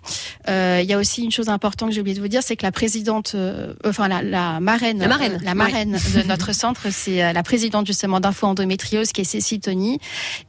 Euh, 0.50 0.80
Il 0.82 0.90
y 0.90 0.94
a 0.94 0.98
aussi 0.98 1.24
une 1.24 1.32
chose 1.32 1.50
importante 1.50 1.90
que 1.90 1.96
j'ai 1.96 2.02
oublié 2.02 2.16
de 2.16 2.22
vous 2.22 2.28
dire, 2.28 2.42
c'est 2.44 2.56
que 2.56 2.64
la 2.66 2.72
présidente, 2.72 3.34
euh, 3.36 3.74
enfin 3.86 4.08
la, 4.08 4.22
la 4.22 4.60
marraine, 4.60 5.00
La 5.00 5.08
marraine, 5.08 5.34
euh, 5.42 5.46
la 5.46 5.52
oui. 5.52 5.58
marraine 5.58 5.92
de 6.16 6.28
notre 6.28 6.54
centre, 6.54 6.88
c'est 6.92 7.24
euh, 7.24 7.34
la 7.34 7.44
présidente 7.44 7.86
justement 7.88 8.20
d'Info 8.20 8.48
Endométriose, 8.48 9.12
qui 9.12 9.22
est 9.22 9.26
Cécile 9.26 9.60
Tony, 9.60 10.00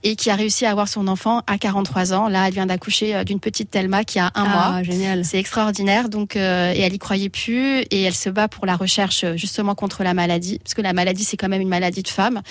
et 0.03 0.17
qui 0.17 0.31
a 0.31 0.35
réussi 0.35 0.67
à 0.67 0.71
avoir 0.71 0.89
son 0.89 1.09
enfant 1.09 1.43
à 1.47 1.59
43 1.59 2.13
ans. 2.13 2.29
Là, 2.29 2.47
elle 2.49 2.55
vient 2.55 2.67
d'accoucher 2.67 3.15
euh, 3.21 3.25
d'une 3.25 3.41
petite 3.41 3.71
Thelma 3.71 4.05
qui 4.05 4.19
a 4.19 4.27
un 4.27 4.31
Ah, 4.35 4.71
mois. 4.71 4.83
génial. 4.83 5.25
C'est 5.25 5.39
extraordinaire. 5.39 6.09
Donc, 6.09 6.37
euh, 6.37 6.73
et 6.75 6.81
elle 6.81 6.95
y 6.95 6.99
croyait 6.99 7.29
plus, 7.29 7.81
et 7.91 8.03
elle 8.03 8.15
se 8.15 8.31
bat 8.31 8.49
pour 8.49 8.67
la 8.67 8.77
recherche 8.77 9.25
euh, 9.25 9.37
justement 9.37 9.75
contre 9.75 10.03
la 10.05 10.15
maladie, 10.15 10.59
parce 10.63 10.75
que 10.75 10.83
la 10.83 10.93
maladie 10.93 11.25
c'est 11.25 11.37
quand 11.37 11.49
même 11.49 11.61
une 11.61 11.69
maladie 11.69 12.03
de 12.03 12.09
femme. 12.09 12.43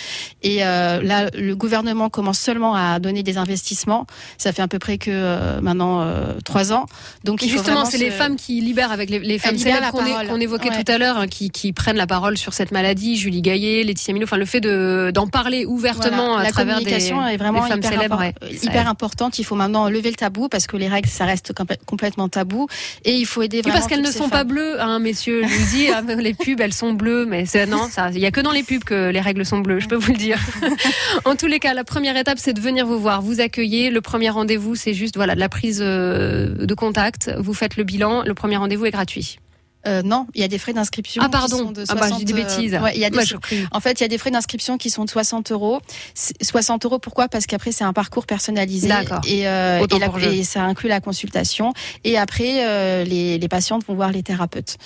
Et 0.44 0.64
euh, 0.66 1.02
là, 1.02 1.30
le 1.34 1.56
gouvernement 1.56 2.10
commence 2.10 2.40
seulement 2.40 2.76
à 2.76 3.00
donner 3.00 3.24
des 3.24 3.38
investissements. 3.38 4.06
Ça 4.38 4.52
fait 4.52 4.62
à 4.62 4.68
peu 4.68 4.80
près 4.80 4.98
que 4.98 5.12
euh, 5.12 5.62
maintenant 5.62 6.06
trois 6.44 6.74
ans. 6.74 6.86
Donc, 7.24 7.44
Et 7.44 7.48
justement, 7.48 7.86
c'est 7.86 7.98
se- 7.98 8.04
les 8.04 8.12
femmes 8.12 8.36
qui 8.36 8.62
libèrent 8.62 8.92
avec 8.92 9.10
les, 9.10 9.20
les 9.20 9.40
femmes 9.40 9.56
libèrent 9.56 9.92
célèbres 9.92 10.28
qu'on 10.30 10.40
évoquait 10.40 10.70
Ouais. 10.70 10.84
tout 10.84 10.92
à 10.92 10.98
l'heure, 10.98 11.18
hein, 11.18 11.28
qui, 11.28 11.50
qui 11.52 11.74
prennent 11.74 11.96
la 11.98 12.08
parole 12.08 12.38
sur 12.38 12.54
cette 12.54 12.72
maladie, 12.72 13.18
Julie 13.18 13.42
Gaillet, 13.42 13.84
Laetitia 13.84 14.14
Milo, 14.14 14.26
enfin 14.26 14.38
le 14.38 14.46
fait 14.46 14.62
de 14.62 15.12
d'en 15.14 15.28
parler 15.28 15.66
ouvertement 15.66 16.28
Voilà, 16.30 16.40
à 16.40 16.44
la 16.44 16.52
travers 16.52 16.82
des, 16.82 16.92
est 16.92 17.38
vraiment 17.38 17.64
des 17.64 17.70
femmes 17.70 17.80
hyper, 17.80 17.92
célèbres. 17.92 18.16
impor- 18.16 18.42
ouais, 18.42 18.58
ça 18.58 18.66
hyper 18.66 18.88
importante. 18.88 19.38
Il 19.40 19.44
faut 19.44 19.56
maintenant 19.56 19.88
lever 19.90 20.10
le 20.10 20.16
tabou 20.16 20.45
parce 20.50 20.68
que 20.68 20.78
les 20.78 20.88
règles, 20.88 21.10
ça 21.10 21.26
reste 21.26 21.54
complè- 21.54 21.78
complètement 21.86 22.30
tabou. 22.30 22.68
Et 23.04 23.16
il 23.16 23.26
faut 23.26 23.42
aider 23.42 23.58
Oui, 23.58 23.62
vraiment 23.64 23.76
parce 23.78 23.88
qu'elles 23.88 24.02
ne 24.02 24.12
sont 24.12 24.30
pas 24.30 24.44
bleues, 24.44 24.80
hein, 24.80 25.00
messieurs. 25.00 25.44
Je 25.44 25.54
vous 25.54 25.76
dis, 25.76 25.88
ah, 25.90 26.02
les 26.18 26.34
pubs, 26.34 26.60
elles 26.60 26.74
sont 26.74 26.94
bleues, 26.94 27.26
mais 27.26 27.46
c'est 27.46 27.66
non, 27.66 27.88
ça, 27.90 28.10
il 28.12 28.20
y 28.20 28.26
a 28.26 28.32
que 28.32 28.42
dans 28.42 28.52
les 28.52 28.64
pubs 28.64 28.84
que 28.84 29.10
les 29.10 29.22
règles 29.22 29.46
sont 29.46 29.60
bleues. 29.60 29.80
Je 29.80 29.88
peux 29.88 29.96
vous 29.96 30.12
le 30.12 30.18
dire. 30.18 30.40
en 31.26 31.36
tous 31.36 31.48
les 31.48 31.60
cas, 31.60 31.74
la 31.74 31.84
première 31.84 32.18
étape, 32.18 32.38
c'est 32.40 32.54
de 32.54 32.62
venir 32.62 32.86
vous 32.86 33.00
voir, 33.00 33.22
vous 33.22 33.40
accueillir. 33.40 33.92
Le 33.92 34.02
premier 34.02 34.30
rendez-vous, 34.30 34.76
c'est 34.76 34.94
juste 34.94 35.16
voilà 35.16 35.36
de 35.36 35.40
la 35.40 35.50
prise 35.50 35.80
euh, 35.82 36.66
de 36.66 36.74
contact. 36.74 37.32
Vous 37.38 37.54
faites 37.54 37.78
le 37.78 37.84
bilan. 37.84 38.24
Le 38.24 38.34
premier 38.34 38.58
rendez-vous 38.58 38.86
est 38.86 38.92
gratuit. 38.92 39.40
Euh, 39.88 40.02
non, 40.04 40.28
il 40.34 40.42
y 40.42 40.44
a 40.44 40.48
des 40.48 40.58
frais 40.58 40.74
d'inscription. 40.74 41.22
Ah, 41.24 41.26
qui 41.28 41.32
pardon. 41.32 41.58
sont 41.58 41.72
de 41.72 41.84
Ah, 41.88 41.94
bah, 41.96 42.02
je 42.04 42.08
60, 42.10 42.20
dis 42.20 42.26
des 42.26 42.34
bêtises. 42.34 42.74
euh, 42.74 42.80
ouais, 42.80 42.94
il 42.96 43.02
y 43.02 43.06
a 43.06 43.10
des, 43.10 43.24
je 43.26 43.38
crie. 43.38 43.66
en 43.72 43.80
fait, 43.80 44.00
il 44.00 44.04
y 44.04 44.06
a 44.06 44.08
des 44.08 44.18
frais 44.18 44.32
d'inscription 44.32 44.78
qui 44.78 44.90
sont 44.90 45.06
de 45.06 45.10
60 45.10 45.52
euros. 45.52 45.80
C'est- 46.14 46.44
60 46.44 46.86
euros, 46.86 47.00
pourquoi? 47.00 47.28
Parce 47.28 47.46
qu'après, 47.46 47.72
c'est 47.72 47.84
un 47.84 47.94
parcours 47.94 48.26
personnalisé. 48.26 48.88
D'accord. 48.88 49.22
Et, 49.28 49.48
euh, 49.48 49.86
et, 49.86 50.00
la- 50.00 50.44
ça 50.44 50.64
inclut 50.64 50.90
la 50.90 51.00
consultation. 51.02 51.74
Et 52.04 52.18
après, 52.18 53.04
les, 53.06 53.38
les 53.38 53.48
patientes 53.48 53.86
vont 53.88 53.96
voir 53.96 54.12
les 54.12 54.24
thérapeutes. 54.24 54.78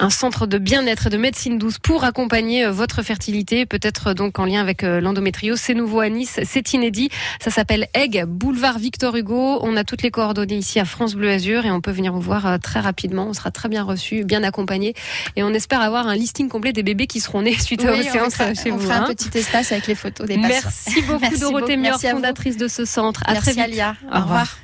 un 0.00 0.10
centre 0.10 0.46
de 0.46 0.58
bien-être 0.58 1.06
et 1.08 1.10
de 1.10 1.16
médecine 1.16 1.58
douce 1.58 1.78
pour 1.78 2.04
accompagner 2.04 2.66
votre 2.66 3.02
fertilité, 3.02 3.66
peut-être 3.66 4.14
donc 4.14 4.38
en 4.38 4.44
lien 4.44 4.60
avec 4.60 4.82
l'endométriose. 4.82 5.58
C'est 5.58 5.74
nouveau 5.74 6.00
à 6.00 6.08
Nice, 6.08 6.38
c'est 6.44 6.72
inédit. 6.74 7.08
Ça 7.42 7.50
s'appelle 7.50 7.88
Egg, 7.94 8.24
boulevard 8.26 8.78
Victor 8.78 9.16
Hugo. 9.16 9.58
On 9.62 9.76
a 9.76 9.84
toutes 9.84 10.02
les 10.02 10.10
coordonnées 10.10 10.56
ici 10.58 10.78
à 10.78 10.84
France 10.84 11.14
Bleu 11.14 11.30
Azur 11.30 11.64
et 11.66 11.70
on 11.70 11.80
peut 11.80 11.90
venir 11.90 12.12
vous 12.12 12.20
voir 12.20 12.58
très 12.60 12.80
rapidement. 12.80 13.26
On 13.28 13.32
sera 13.34 13.50
très 13.50 13.68
bien 13.68 13.82
reçu, 13.82 14.24
bien 14.24 14.43
accompagné 14.44 14.94
et 15.36 15.42
on 15.42 15.50
espère 15.54 15.80
avoir 15.80 16.06
un 16.06 16.14
listing 16.14 16.48
complet 16.48 16.72
des 16.72 16.82
bébés 16.82 17.06
qui 17.06 17.20
seront 17.20 17.42
nés 17.42 17.58
suite 17.58 17.82
Oui, 17.82 17.88
aux 17.88 18.08
on 18.08 18.12
séances 18.12 18.34
fera- 18.34 18.54
chez 18.54 18.72
on 18.72 18.76
vous. 18.76 18.82
fera 18.86 18.96
hein. 19.00 19.06
un 19.08 19.14
petit 19.14 19.36
espace 19.38 19.72
avec 19.72 19.86
les 19.86 19.94
photos 19.94 20.26
des 20.26 20.36
patients. 20.36 20.48
Merci 20.64 21.02
beaucoup 21.02 21.36
Dorothée. 21.40 21.76
Mior, 21.76 22.00
fondatrice 22.00 22.56
de 22.56 22.68
ce 22.68 22.84
centre. 22.84 23.22
À 23.26 23.32
Merci 23.32 23.42
très 23.44 23.52
vite. 23.52 23.64
Alia. 23.64 23.96
Au 24.12 24.20
revoir. 24.20 24.56